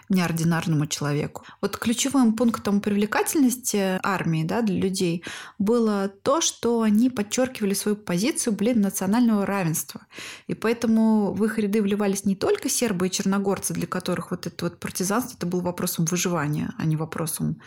[0.09, 1.45] неординарному человеку.
[1.61, 5.25] Вот ключевым пунктом привлекательности армии да, для людей
[5.59, 10.03] было то, что они подчеркивали свою позицию, блин, национального равенства.
[10.47, 14.65] И поэтому в их ряды вливались не только сербы и черногорцы, для которых вот это
[14.67, 17.61] вот партизанство это был вопросом выживания, а не вопросом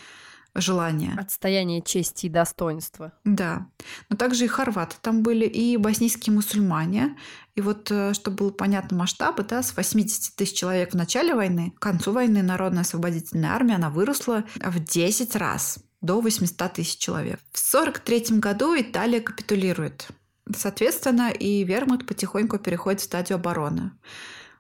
[0.55, 1.15] желания.
[1.17, 3.13] Отстояние чести и достоинства.
[3.23, 3.67] Да.
[4.09, 7.17] Но также и хорваты там были, и боснийские мусульмане.
[7.55, 11.73] И вот, э, чтобы было понятно масштабы, да, с 80 тысяч человек в начале войны,
[11.77, 17.39] к концу войны Народная освободительная армия, она выросла в 10 раз до 800 тысяч человек.
[17.51, 20.07] В 1943 году Италия капитулирует.
[20.55, 23.91] Соответственно, и вермут потихоньку переходит в стадию обороны.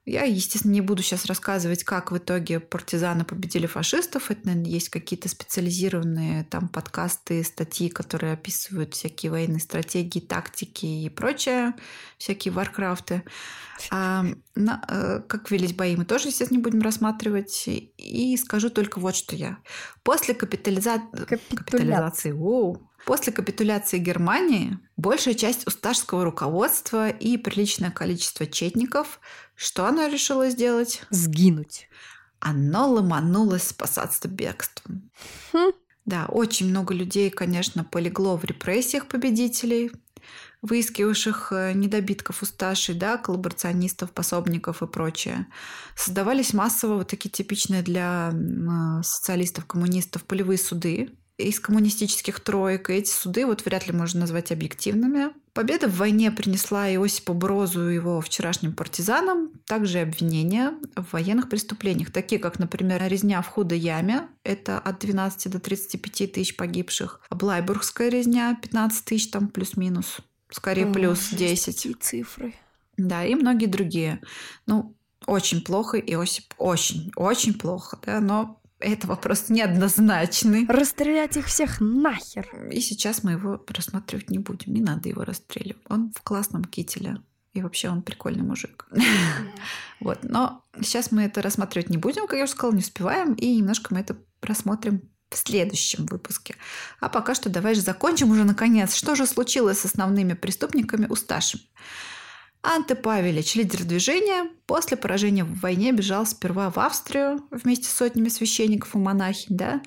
[0.05, 4.29] Я, естественно, не буду сейчас рассказывать, как в итоге партизаны победили фашистов.
[4.29, 11.09] Это, наверное, есть какие-то специализированные там подкасты, статьи, которые описывают всякие военные стратегии, тактики и
[11.09, 11.73] прочее,
[12.19, 13.23] всякие варкрафты.
[13.89, 17.63] А, на- э, как велись бои, мы тоже, естественно, не будем рассматривать.
[17.67, 19.57] И скажу только вот что я.
[20.03, 29.19] После капитализа- капитализации, воу, После капитуляции Германии большая часть усташского руководства и приличное количество четников,
[29.55, 31.01] что она решила сделать?
[31.09, 31.87] Сгинуть.
[32.39, 35.09] Оно ломанулось спасаться бегством.
[35.53, 35.71] Хм.
[36.05, 39.91] Да, очень много людей, конечно, полегло в репрессиях победителей.
[40.61, 45.47] выискивавших э, недобитков усташей, да, коллаборационистов, пособников и прочее.
[45.95, 52.89] Создавались массово вот такие типичные для э, социалистов, коммунистов полевые суды, из коммунистических троек.
[52.89, 55.29] И эти суды вот вряд ли можно назвать объективными.
[55.53, 62.11] Победа в войне принесла Иосипу Брозу и его вчерашним партизанам также обвинения в военных преступлениях,
[62.11, 68.09] такие как, например, резня в Худой яме, это от 12 до 35 тысяч погибших, Блайбургская
[68.09, 70.17] резня 15 тысяч там плюс-минус,
[70.51, 71.75] скорее О, плюс 10.
[71.75, 72.53] Такие цифры.
[72.97, 74.21] Да, и многие другие.
[74.67, 74.93] Ну,
[75.25, 80.65] очень плохо, Иосип, очень, очень плохо, да, но это вопрос неоднозначный.
[80.67, 82.47] Расстрелять их всех нахер.
[82.71, 84.73] И сейчас мы его рассматривать не будем.
[84.73, 85.83] Не надо его расстреливать.
[85.89, 87.17] Он в классном кителе.
[87.53, 88.87] И вообще он прикольный мужик.
[90.01, 90.19] Вот.
[90.23, 93.33] Но сейчас мы это рассматривать не будем, как я уже сказала, не успеваем.
[93.33, 96.55] И немножко мы это рассмотрим в следующем выпуске.
[96.99, 98.93] А пока что давай же закончим уже наконец.
[98.93, 101.61] Что же случилось с основными преступниками Усташем?
[102.65, 108.29] Анте Павелич, лидер движения, после поражения в войне бежал сперва в Австрию вместе с сотнями
[108.29, 109.81] священников и монахинь, да,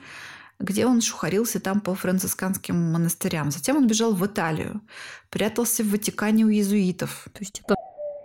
[0.61, 3.51] где он шухарился там по францисканским монастырям.
[3.51, 4.81] Затем он бежал в Италию,
[5.29, 7.27] прятался в Ватикане у иезуитов.
[7.33, 7.75] То есть это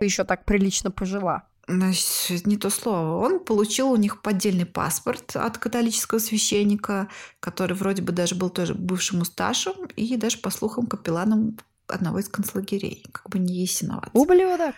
[0.00, 1.42] еще так прилично пожила.
[1.66, 3.24] Значит, не то слово.
[3.24, 7.08] Он получил у них поддельный паспорт от католического священника,
[7.40, 11.56] который вроде бы даже был тоже бывшим усташем и даже, по слухам, капелланом
[11.88, 14.10] одного из концлагерей, как бы не есть виноват.
[14.12, 14.74] Ублюдок!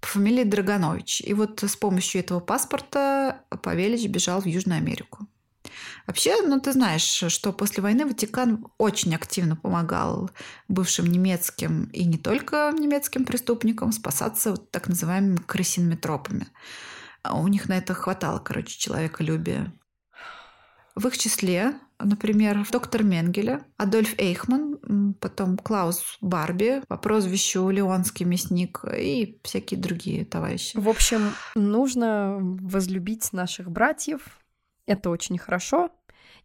[0.00, 1.20] По фамилии Драганович.
[1.20, 5.28] И вот с помощью этого паспорта Павелич бежал в Южную Америку.
[6.06, 10.30] Вообще, ну ты знаешь, что после войны Ватикан очень активно помогал
[10.68, 16.48] бывшим немецким и не только немецким преступникам спасаться вот так называемыми крысиными тропами.
[17.22, 19.72] А у них на это хватало, короче, человеколюбия.
[20.94, 21.74] В их числе
[22.04, 30.24] Например, доктор Менгеля, Адольф Эйхман, потом Клаус Барби по прозвищу Леонский мясник и всякие другие
[30.24, 30.76] товарищи.
[30.76, 34.40] В общем, нужно возлюбить наших братьев.
[34.86, 35.90] Это очень хорошо.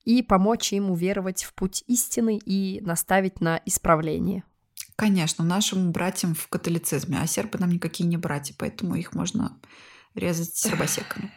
[0.05, 4.43] И помочь им уверовать в путь истины и наставить на исправление.
[4.95, 9.57] Конечно, нашим братьям в католицизме, а сербы нам никакие не братья, поэтому их можно
[10.15, 11.31] резать сербосеками.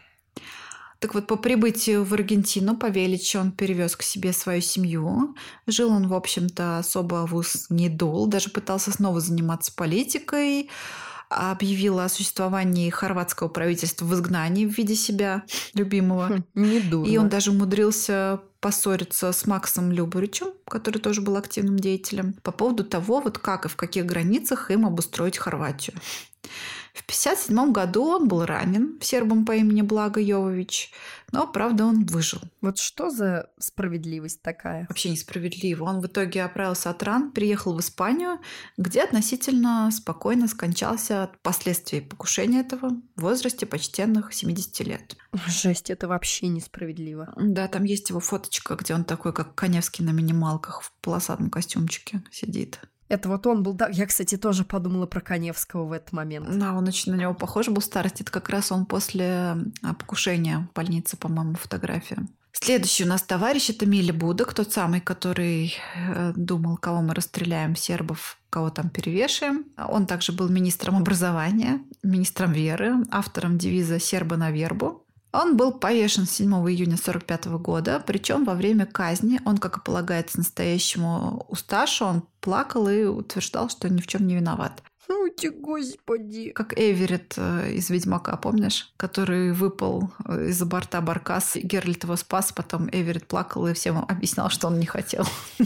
[1.01, 5.35] Так вот, по прибытию в Аргентину Павелич он перевез к себе свою семью.
[5.65, 10.69] Жил он, в общем-то, особо в ус не дул, даже пытался снова заниматься политикой
[11.31, 15.43] объявил о существовании хорватского правительства в изгнании в виде себя
[15.73, 16.27] любимого.
[16.27, 17.09] Хм, не дурно.
[17.09, 22.83] И он даже умудрился поссориться с Максом Люборичем, который тоже был активным деятелем, по поводу
[22.83, 25.95] того, вот как и в каких границах им обустроить Хорватию.
[26.93, 30.91] В 1957 году он был ранен сербом по имени Благо Йовович,
[31.31, 32.41] но, правда, он выжил.
[32.59, 34.85] Вот что за справедливость такая?
[34.89, 35.85] Вообще несправедливо.
[35.85, 38.39] Он в итоге оправился от ран, приехал в Испанию,
[38.77, 45.15] где относительно спокойно скончался от последствий покушения этого в возрасте почтенных 70 лет.
[45.47, 47.33] Жесть, это вообще несправедливо.
[47.37, 52.23] Да, там есть его фоточка, где он такой, как Коневский на минималках в полосатом костюмчике
[52.31, 52.79] сидит.
[53.11, 56.47] Это вот он был, да, я, кстати, тоже подумала про Коневского в этот момент.
[56.57, 58.21] Да, он очень на него похож был в старости.
[58.21, 62.19] Это как раз он после а, покушения в больнице, по-моему, фотография.
[62.53, 67.75] Следующий у нас товарищ это Мили Будок, тот самый, который э, думал, кого мы расстреляем,
[67.75, 69.65] сербов, кого там перевешаем.
[69.77, 75.05] Он также был министром образования, министром веры, автором девиза «Серба на вербу».
[75.31, 80.37] Он был повешен 7 июня 1945 года, причем во время казни он, как и полагается
[80.37, 84.83] настоящему Усташу, он плакал и утверждал, что ни в чем не виноват.
[85.09, 86.51] Ути, господи.
[86.51, 88.93] Как Эверет э, из «Ведьмака», помнишь?
[88.97, 91.55] Который выпал э, из-за борта Баркас.
[91.55, 95.25] Геральт его спас, потом Эверет плакал и всем объяснял, что он не хотел.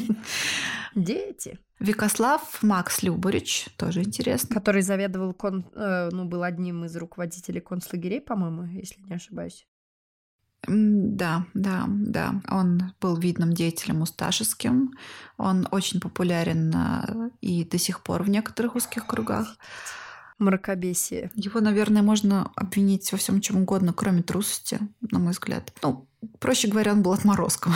[0.96, 1.60] Дети.
[1.80, 4.56] Викослав Макс Люборич, тоже интересно.
[4.56, 5.66] Который заведовал, кон...
[5.76, 9.68] э, ну, был одним из руководителей концлагерей, по-моему, если не ошибаюсь.
[10.68, 12.42] Да, да, да.
[12.50, 14.94] Он был видным деятелем усташеским.
[15.38, 19.58] Он очень популярен э, и до сих пор в некоторых узких кругах.
[20.38, 21.30] Мракобесие.
[21.36, 25.74] Его, наверное, можно обвинить во всем чем угодно, кроме трусости, на мой взгляд.
[25.84, 26.08] Ну,
[26.40, 27.74] проще говоря, он был отморозком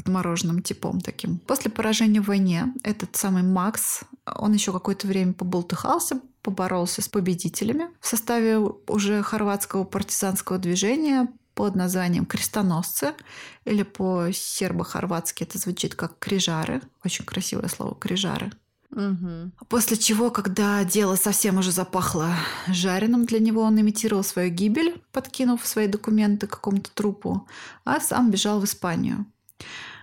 [0.00, 1.38] отмороженным типом таким.
[1.38, 7.88] После поражения в войне этот самый Макс, он еще какое-то время поболтыхался, поборолся с победителями
[8.00, 13.12] в составе уже хорватского партизанского движения под названием «крестоносцы»
[13.64, 16.80] или по-сербо-хорватски это звучит как «крижары».
[17.04, 18.50] Очень красивое слово «крижары».
[18.92, 19.52] Угу.
[19.68, 22.34] После чего, когда дело совсем уже запахло
[22.66, 27.46] жареным для него, он имитировал свою гибель, подкинув свои документы какому-то трупу,
[27.84, 29.26] а сам бежал в Испанию.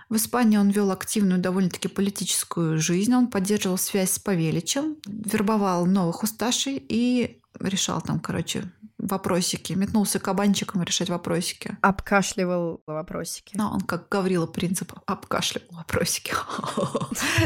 [0.08, 3.14] В Испании он вел активную довольно-таки политическую жизнь.
[3.14, 9.74] Он поддерживал связь с Павеличем, вербовал новых усташей и решал там, короче, вопросики.
[9.74, 11.76] Метнулся кабанчиком решать вопросики.
[11.82, 13.54] Обкашливал вопросики.
[13.54, 16.32] Ну, он как Гаврила Принцип обкашливал вопросики.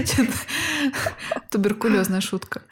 [1.50, 2.62] Туберкулезная шутка.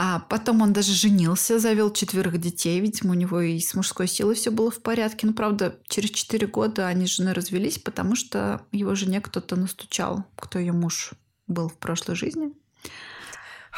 [0.00, 2.78] А потом он даже женился, завел четверых детей.
[2.78, 5.26] Видимо, у него и с мужской силой все было в порядке.
[5.26, 10.24] Но, правда, через четыре года они с женой развелись, потому что его жене кто-то настучал,
[10.36, 11.14] кто ее муж
[11.48, 12.52] был в прошлой жизни.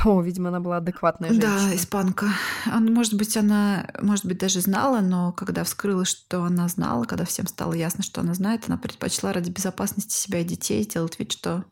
[0.05, 1.59] О, видимо, она была адекватная женщина.
[1.59, 2.29] Да, испанка.
[2.67, 7.25] Он, может быть, она, может быть, даже знала, но когда вскрылось, что она знала, когда
[7.25, 11.33] всем стало ясно, что она знает, она предпочла ради безопасности себя и детей сделать вид,
[11.33, 11.65] что...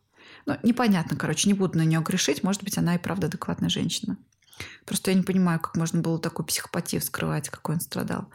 [0.47, 2.41] Ну, непонятно, короче, не буду на нее грешить.
[2.41, 4.17] Может быть, она и правда адекватная женщина.
[4.85, 8.29] Просто я не понимаю, как можно было такую психопатию скрывать, какой он страдал.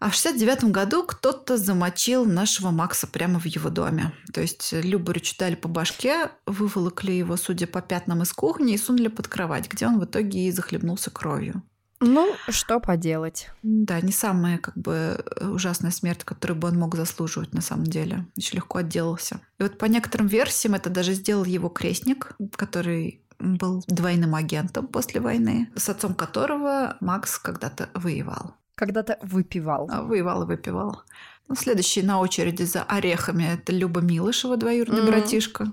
[0.00, 4.12] А в 69 году кто-то замочил нашего Макса прямо в его доме.
[4.34, 9.08] То есть Любарю дали по башке, выволокли его, судя по пятнам, из кухни и сунули
[9.08, 11.62] под кровать, где он в итоге и захлебнулся кровью.
[12.00, 13.48] Ну, что поделать.
[13.62, 18.26] Да, не самая как бы ужасная смерть, которую бы он мог заслуживать на самом деле.
[18.36, 19.40] Еще легко отделался.
[19.58, 25.20] И вот по некоторым версиям это даже сделал его крестник, который был двойным агентом после
[25.20, 28.54] войны, с отцом которого Макс когда-то воевал.
[28.74, 29.88] Когда-то выпивал.
[29.90, 31.02] А, воевал и выпивал.
[31.48, 35.10] Ну, следующий на очереди за орехами– это Люба Милышева, двоюродный mm-hmm.
[35.10, 35.72] братишка.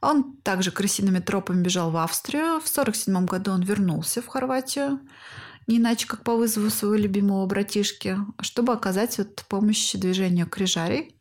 [0.00, 2.60] Он также крысиными тропами бежал в Австрию.
[2.60, 5.00] В 1947 году он вернулся в Хорватию,
[5.66, 11.14] не иначе как по вызову своего любимого братишки, чтобы оказать вот помощь движению крижарей.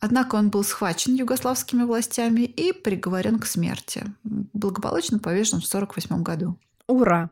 [0.00, 4.04] Однако он был схвачен югославскими властями и приговорен к смерти.
[4.24, 6.58] Благополучно повешен в 1948 году.
[6.86, 7.30] Ура!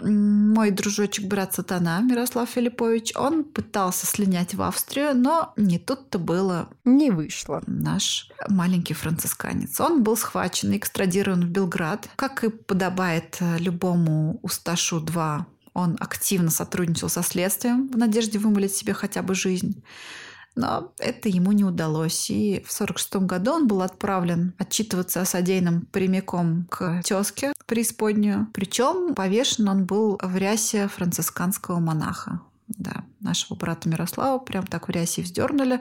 [0.00, 6.68] Мой дружочек брат Сатана Мирослав Филиппович, он пытался слинять в Австрию, но не тут-то было.
[6.84, 7.62] Не вышло.
[7.66, 9.80] Наш маленький францисканец.
[9.80, 12.08] Он был схвачен и экстрадирован в Белград.
[12.16, 19.22] Как и подобает любому Усташу-2, он активно сотрудничал со следствием в надежде вымолить себе хотя
[19.22, 19.82] бы жизнь.
[20.56, 22.30] Но это ему не удалось.
[22.30, 28.48] И в 1946 году он был отправлен отчитываться о содеянном прямиком к тезке преисподнюю.
[28.54, 32.40] Причем повешен он был в рясе францисканского монаха.
[32.68, 35.80] Да, нашего брата Мирослава прям так в рясе вздернули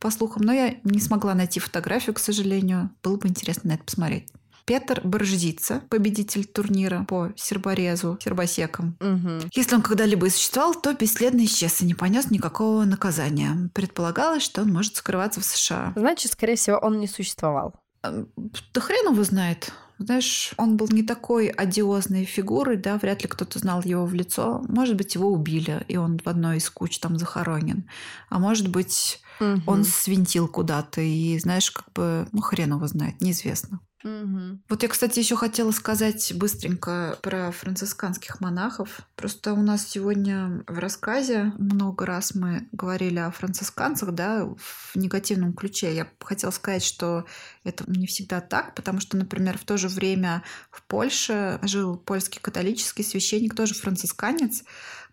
[0.00, 2.90] по слухам, но я не смогла найти фотографию, к сожалению.
[3.02, 4.28] Было бы интересно на это посмотреть.
[4.64, 8.96] Петр Борждица, победитель турнира по серборезу, сербосекам.
[9.00, 9.50] Угу.
[9.52, 13.70] Если он когда-либо и существовал, то бесследно исчез и не понес никакого наказания.
[13.74, 15.92] Предполагалось, что он может скрываться в США.
[15.96, 17.74] Значит, скорее всего, он не существовал.
[18.02, 19.72] Да хрен его знает.
[19.98, 24.64] Знаешь, он был не такой одиозной фигурой, да, вряд ли кто-то знал его в лицо.
[24.66, 27.86] Может быть, его убили, и он в одной из куч там захоронен.
[28.30, 29.60] А может быть, угу.
[29.66, 33.80] он свинтил куда-то, и, знаешь, как бы, ну, хрен его знает, неизвестно.
[34.02, 34.60] Угу.
[34.68, 39.00] Вот я, кстати, еще хотела сказать быстренько про францисканских монахов.
[39.14, 45.52] Просто у нас сегодня в рассказе много раз мы говорили о францисканцах, да, в негативном
[45.52, 45.94] ключе.
[45.94, 47.26] Я хотела сказать, что
[47.62, 52.40] это не всегда так, потому что, например, в то же время в Польше жил польский
[52.40, 54.64] католический священник, тоже францисканец,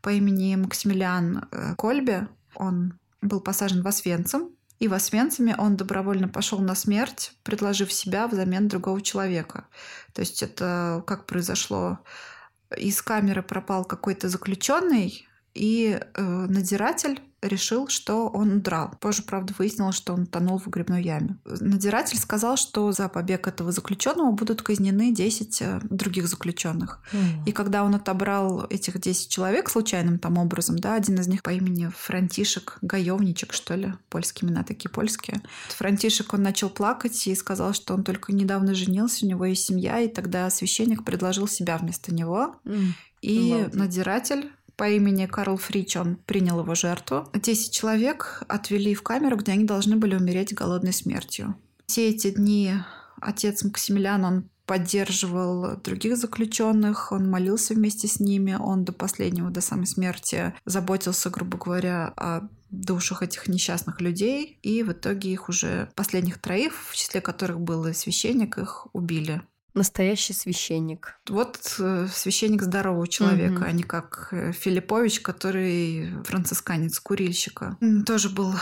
[0.01, 2.29] по имени Максимилиан э, Кольбе.
[2.55, 8.28] Он был посажен в Освенцим, и в Освенциме он добровольно пошел на смерть, предложив себя
[8.28, 9.67] взамен другого человека.
[10.13, 11.99] То есть это как произошло?
[12.75, 18.91] Из камеры пропал какой-то заключенный, и э, надзиратель решил, что он удрал.
[18.99, 21.38] Позже, правда, выяснилось, что он тонул в грибной яме.
[21.45, 26.99] Надзиратель сказал, что за побег этого заключенного будут казнены 10 э, других заключенных.
[27.11, 27.45] Mm.
[27.45, 31.51] И когда он отобрал этих 10 человек случайным там образом, да, один из них по
[31.51, 35.41] имени Франтишек Гаевничек, что ли, польские имена такие польские.
[35.69, 39.99] Франтишек, он начал плакать и сказал, что он только недавно женился, у него есть семья,
[39.99, 42.55] и тогда священник предложил себя вместо него.
[42.65, 42.88] Mm.
[43.21, 43.73] И Молодец.
[43.73, 47.28] надзиратель по имени Карл Фрич, он принял его жертву.
[47.34, 51.55] Десять человек отвели в камеру, где они должны были умереть голодной смертью.
[51.88, 52.73] Все эти дни
[53.19, 59.61] отец Максимилиан, он поддерживал других заключенных, он молился вместе с ними, он до последнего, до
[59.61, 65.89] самой смерти заботился, грубо говоря, о душах этих несчастных людей, и в итоге их уже
[65.95, 69.41] последних троих, в числе которых был и священник, их убили
[69.78, 71.19] Настоящий священник.
[71.30, 73.65] Вот э, священник здорового человека, угу.
[73.65, 77.78] а не как э, Филиппович, который францисканец, курильщика.
[78.05, 78.53] Тоже был,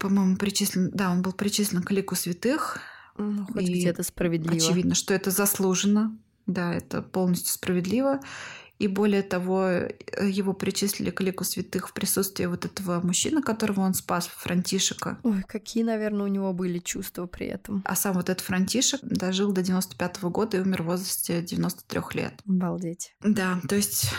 [0.00, 0.90] по-моему, причислен...
[0.92, 2.78] Да, он был причислен к лику святых.
[3.16, 4.56] Ну, хоть где-то справедливо.
[4.56, 6.16] Очевидно, что это заслужено.
[6.46, 8.20] Да, это полностью справедливо.
[8.78, 9.90] И более того, э,
[10.28, 15.18] его причислили к лику святых в присутствии вот этого мужчины, которого он спас, Франтишека.
[15.22, 17.82] Ой, какие, наверное, у него были чувства при этом.
[17.84, 22.14] А сам вот этот Франтишек дожил до 95 -го года и умер в возрасте 93
[22.14, 22.34] лет.
[22.46, 23.14] Обалдеть.
[23.22, 24.10] Да, то есть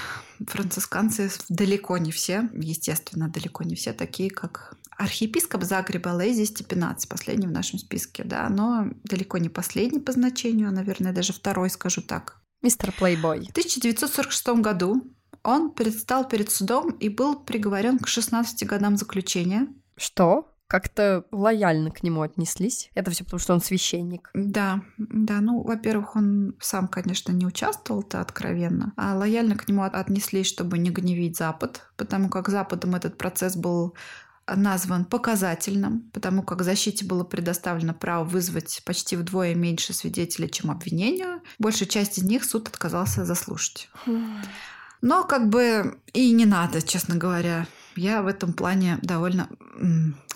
[0.47, 7.47] францисканцы далеко не все, естественно, далеко не все такие, как архиепископ Загреба Лейзи Степенац, последний
[7.47, 12.01] в нашем списке, да, но далеко не последний по значению, а, наверное, даже второй, скажу
[12.01, 12.41] так.
[12.62, 13.47] Мистер Плейбой.
[13.47, 15.03] В 1946 году
[15.43, 19.68] он предстал перед судом и был приговорен к 16 годам заключения.
[19.95, 20.51] Что?
[20.68, 22.89] Как-то лояльно к нему отнеслись.
[22.95, 24.32] Это все потому, что он священник.
[24.34, 25.39] Да, да.
[25.39, 30.89] Ну, во-первых, он сам, конечно, не участвовал-то откровенно, а лояльно к нему отнеслись, чтобы не
[30.89, 33.93] гневить Запад, потому как Западом этот процесс был
[34.48, 41.41] назван показательным, потому как защите было предоставлено право вызвать почти вдвое меньше свидетелей, чем обвинению.
[41.58, 43.89] Большая часть из них суд отказался заслушать.
[45.02, 47.68] Но как бы и не надо, честно говоря.
[47.96, 49.50] Я в этом плане довольно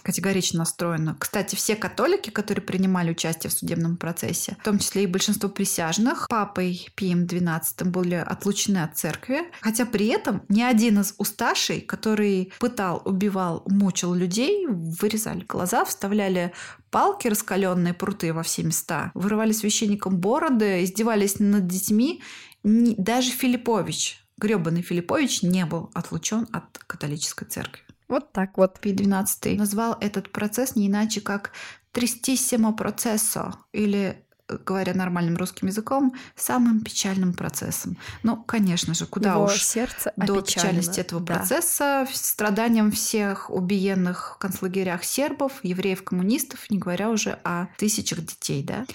[0.04, 1.16] категорично настроена.
[1.20, 6.28] Кстати, все католики, которые принимали участие в судебном процессе, в том числе и большинство присяжных,
[6.28, 12.52] папой Пием XII были отлучены от церкви, хотя при этом ни один из усташей, который
[12.60, 16.54] пытал, убивал, мучил людей, вырезали глаза, вставляли
[16.91, 22.22] палки, раскаленные пруты во все места, вырывали священникам бороды, издевались над детьми.
[22.64, 27.84] Даже Филиппович, гребаный Филиппович, не был отлучен от католической церкви.
[28.10, 28.80] Вот так вот.
[28.80, 31.51] Пий XII назвал этот процесс не иначе как
[31.91, 34.26] «тристиссимо процессо» или
[34.66, 37.97] говоря нормальным русским языком, самым печальным процессом.
[38.24, 40.41] Ну, конечно же, куда Его уж сердце до опечалено.
[40.43, 41.36] печальности этого Да.
[41.36, 48.64] процесса, страданиям всех убиенных в концлагерях сербов, евреев, коммунистов, не говоря уже о тысячах детей,
[48.64, 48.88] да.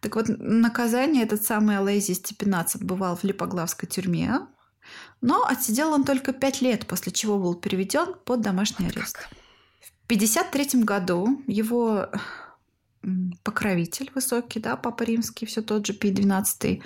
[0.00, 4.38] Так вот, наказание этот самый Алейзи Степенац отбывал в Липоглавской тюрьме,
[5.20, 9.16] но отсидел он только пять лет, после чего был переведен под домашний арест.
[9.16, 9.28] Как?
[9.80, 12.08] В 1953 году его
[13.44, 16.82] покровитель высокий, да, Папа Римский, все тот же Пий XII,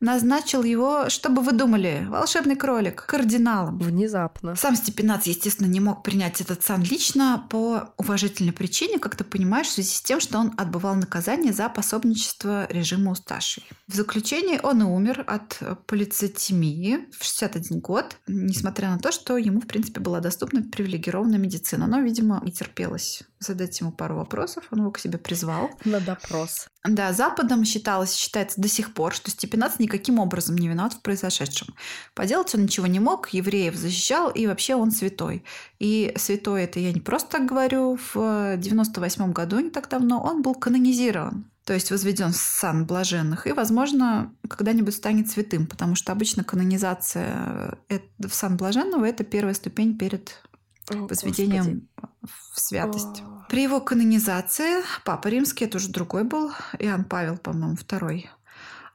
[0.00, 3.78] назначил его, чтобы вы думали, волшебный кролик, кардиналом.
[3.78, 4.54] Внезапно.
[4.56, 9.66] Сам Степенац, естественно, не мог принять этот сан лично по уважительной причине, как ты понимаешь,
[9.66, 13.64] в связи с тем, что он отбывал наказание за пособничество режиму Усташей.
[13.86, 19.60] В заключении он и умер от полицетемии в 61 год, несмотря на то, что ему,
[19.60, 21.86] в принципе, была доступна привилегированная медицина.
[21.86, 25.70] Но, видимо, не терпелось задать ему пару вопросов, он его к себе призвал.
[25.84, 26.68] На допрос.
[26.84, 31.74] Да, Западом считалось, считается до сих пор, что Степенац никаким образом не виноват в произошедшем.
[32.14, 35.44] Поделать он ничего не мог, евреев защищал, и вообще он святой.
[35.78, 40.42] И святой это я не просто так говорю, в 98 году, не так давно, он
[40.42, 41.50] был канонизирован.
[41.64, 47.78] То есть возведен в сан блаженных, и, возможно, когда-нибудь станет святым, потому что обычно канонизация
[47.90, 50.42] э, в сан блаженного– это первая ступень перед
[50.90, 51.88] О, возведением
[52.22, 53.20] в святость.
[53.20, 53.38] Господи.
[53.48, 58.30] При его канонизации Папа Римский, это уже другой был, Иоанн Павел, по-моему, второй,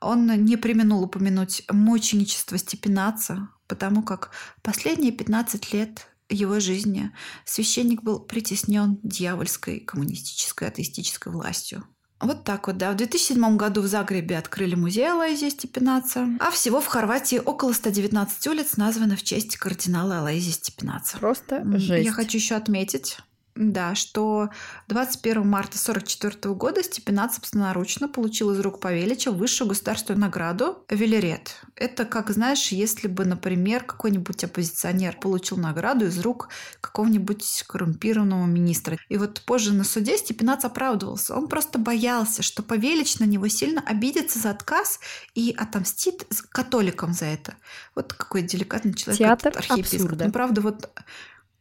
[0.03, 4.31] он не применул упомянуть мученичество Степенаца, потому как
[4.61, 7.11] последние 15 лет его жизни
[7.45, 11.85] священник был притеснен дьявольской коммунистической атеистической властью.
[12.19, 12.91] Вот так вот, да.
[12.91, 18.47] В 2007 году в Загребе открыли музей Алайзия Степенаца, а всего в Хорватии около 119
[18.47, 21.17] улиц названы в честь кардинала Алайзия Степенаца.
[21.17, 22.05] Просто жесть.
[22.05, 23.17] Я хочу еще отметить,
[23.55, 24.49] да, что
[24.87, 31.61] 21 марта 1944 года Степенац собственноручно получил из рук Павелича высшую государственную награду Велерет.
[31.75, 36.49] Это, как знаешь, если бы, например, какой-нибудь оппозиционер получил награду из рук
[36.81, 38.97] какого-нибудь коррумпированного министра.
[39.09, 41.35] И вот позже на суде Степенац оправдывался.
[41.35, 44.99] Он просто боялся, что Павелич на него сильно обидится за отказ
[45.35, 47.55] и отомстит католикам за это.
[47.93, 50.01] Вот какой деликатный человек Театр этот архиепископ.
[50.01, 50.25] абсурда.
[50.25, 50.89] Ну, правда, вот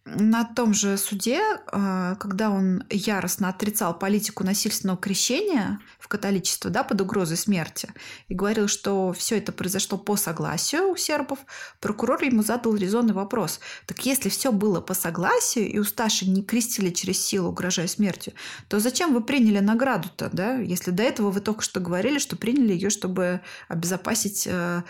[0.04, 6.82] на том же суде, э, когда он яростно отрицал политику насильственного крещения в католичество да,
[6.82, 7.88] под угрозой смерти
[8.26, 11.38] и говорил, что все это произошло по согласию у сербов,
[11.80, 13.60] прокурор ему задал резонный вопрос.
[13.86, 18.32] Так если все было по согласию и Усташи не крестили через силу, угрожая смертью,
[18.68, 20.56] то зачем вы приняли награду-то, да?
[20.56, 24.82] Если до этого вы только что говорили, что приняли ее, чтобы обезопасить э,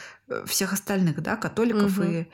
[0.47, 2.11] всех остальных, да, католиков Мгм.
[2.11, 2.27] и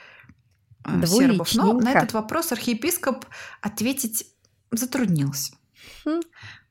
[1.06, 1.54] сербов.
[1.54, 3.26] Но на этот вопрос архиепископ
[3.60, 4.26] ответить
[4.70, 5.54] затруднился.
[6.04, 6.20] Хм.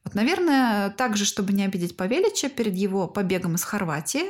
[0.04, 4.24] Вот, наверное, также, чтобы не обидеть Павелича, перед его побегом из Хорватии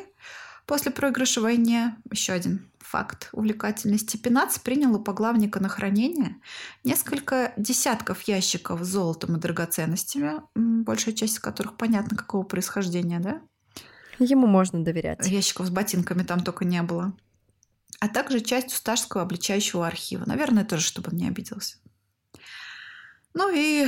[0.65, 6.37] после проигрыша в войне, еще один факт увлекательный, Степенац принял у поглавника на хранение
[6.83, 13.41] несколько десятков ящиков с золотом и драгоценностями, большая часть из которых понятно какого происхождения, да?
[14.19, 15.27] Ему можно доверять.
[15.27, 17.13] Ящиков с ботинками там только не было.
[17.99, 20.23] А также часть Усташского обличающего архива.
[20.25, 21.77] Наверное, тоже, чтобы он не обиделся.
[23.33, 23.87] Ну и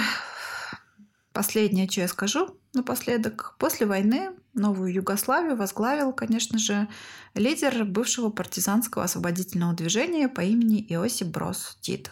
[1.33, 3.55] последнее, что я скажу напоследок.
[3.59, 6.87] После войны новую Югославию возглавил, конечно же,
[7.33, 12.11] лидер бывшего партизанского освободительного движения по имени Иосип Брос Тит.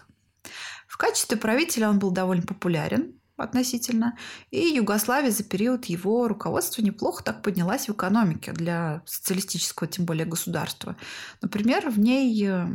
[0.88, 4.18] В качестве правителя он был довольно популярен относительно,
[4.52, 10.26] и Югославия за период его руководства неплохо так поднялась в экономике для социалистического, тем более
[10.26, 10.98] государства.
[11.42, 12.68] Например, в ней э,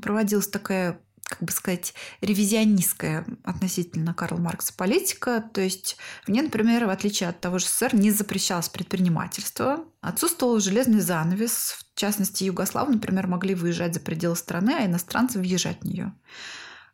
[0.00, 5.42] проводилась такая как бы сказать, ревизионистская относительно Карла Маркса политика.
[5.52, 9.84] То есть в ней, например, в отличие от того же СССР, не запрещалось предпринимательство.
[10.00, 11.78] Отсутствовал железный занавес.
[11.94, 16.12] В частности, Югославы, например, могли выезжать за пределы страны, а иностранцы въезжать в нее.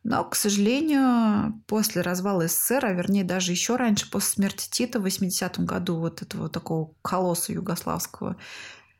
[0.03, 5.05] Но, к сожалению, после развала СССР, а вернее даже еще раньше, после смерти Тита в
[5.05, 8.35] 80-м году, вот этого такого колосса югославского,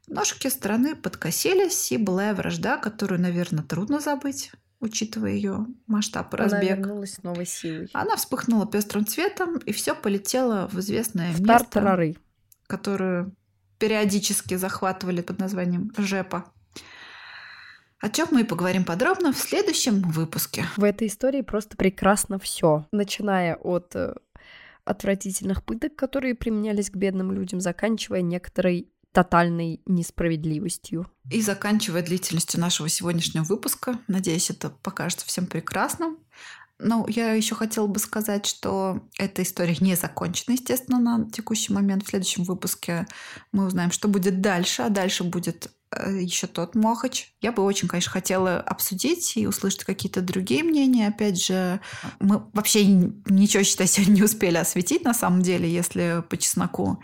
[0.08, 4.52] ножки страны подкосились, и была вражда, которую, наверное, трудно забыть
[4.84, 6.72] учитывая ее масштаб и разбег.
[6.72, 7.90] Она вернулась с новой силой.
[7.94, 12.14] Она вспыхнула пестрым цветом, и все полетело в известное в место,
[12.68, 13.32] которое
[13.80, 16.53] периодически захватывали под названием Жепа.
[18.04, 20.66] О чем мы и поговорим подробно в следующем выпуске.
[20.76, 24.14] В этой истории просто прекрасно все, начиная от э,
[24.84, 31.10] отвратительных пыток, которые применялись к бедным людям, заканчивая некоторой тотальной несправедливостью.
[31.32, 36.18] И заканчивая длительностью нашего сегодняшнего выпуска, надеюсь, это покажется всем прекрасным.
[36.80, 42.04] Ну, я еще хотела бы сказать, что эта история не закончена, естественно, на текущий момент.
[42.04, 43.08] В следующем выпуске
[43.54, 45.72] мы узнаем, что будет дальше, а дальше будет
[46.08, 47.34] еще тот Мохач.
[47.42, 51.08] Я бы очень, конечно, хотела обсудить и услышать какие-то другие мнения.
[51.08, 51.80] Опять же,
[52.20, 57.00] мы вообще ничего, считай, сегодня не успели осветить, на самом деле, если по чесноку.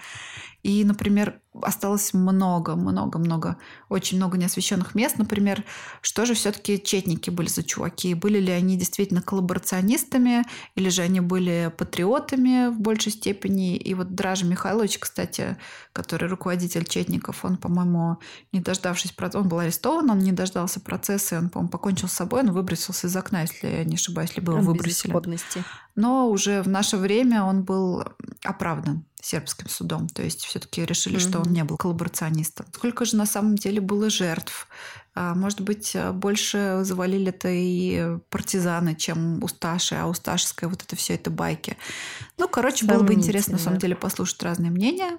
[0.63, 3.57] И, например, осталось много, много, много,
[3.87, 5.17] очень много неосвещенных мест.
[5.17, 5.63] Например,
[6.01, 8.13] что же все-таки четники были за чуваки?
[8.13, 10.43] Были ли они действительно коллаборационистами,
[10.75, 13.77] или же они были патриотами в большей степени?
[13.77, 15.57] И вот Дража Михайлович, кстати,
[15.93, 18.17] который руководитель четников, он, по-моему,
[18.51, 22.41] не дождавшись, он был арестован, он не дождался процесса, и он, по-моему, покончил с собой,
[22.41, 25.11] он выбросился из окна, если я не ошибаюсь, либо его выбросили.
[25.95, 28.03] Но уже в наше время он был
[28.43, 30.07] оправдан сербским судом.
[30.07, 31.29] То есть все-таки решили, mm-hmm.
[31.29, 32.65] что он не был коллаборационистом.
[32.73, 34.67] Сколько же на самом деле было жертв?
[35.15, 41.15] А, может быть, больше завалили это и партизаны, чем Усташи, а Усташская вот это все
[41.15, 41.77] это байки.
[42.37, 45.17] Ну, короче, было бы интересно на самом деле послушать разные мнения.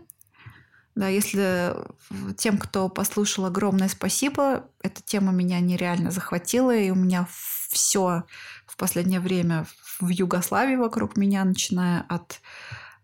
[0.97, 1.77] Да, если
[2.37, 4.67] тем, кто послушал, огромное спасибо.
[4.83, 7.29] Эта тема меня нереально захватила, и у меня
[7.69, 8.25] все
[8.67, 9.67] в последнее время
[10.01, 12.41] в Югославии вокруг меня, начиная от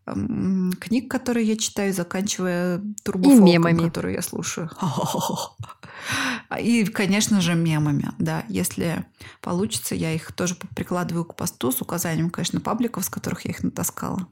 [0.06, 4.70] книг, которые я читаю, заканчивая турбофолком, которую я слушаю.
[6.60, 8.44] И, конечно же, мемами, да.
[8.48, 9.04] Если
[9.40, 13.62] получится, я их тоже прикладываю к посту с указанием, конечно, пабликов, с которых я их
[13.64, 14.28] натаскала.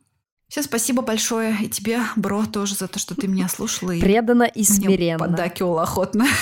[0.49, 1.57] Все, спасибо большое.
[1.61, 3.91] И тебе, бро, тоже за то, что ты меня слушала.
[3.91, 5.19] И Преданно и смиренно.
[5.19, 6.27] поддакивала охотно.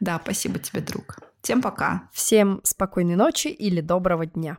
[0.00, 1.18] Да, спасибо тебе, друг.
[1.42, 2.08] Всем пока.
[2.12, 4.58] Всем спокойной ночи или доброго дня.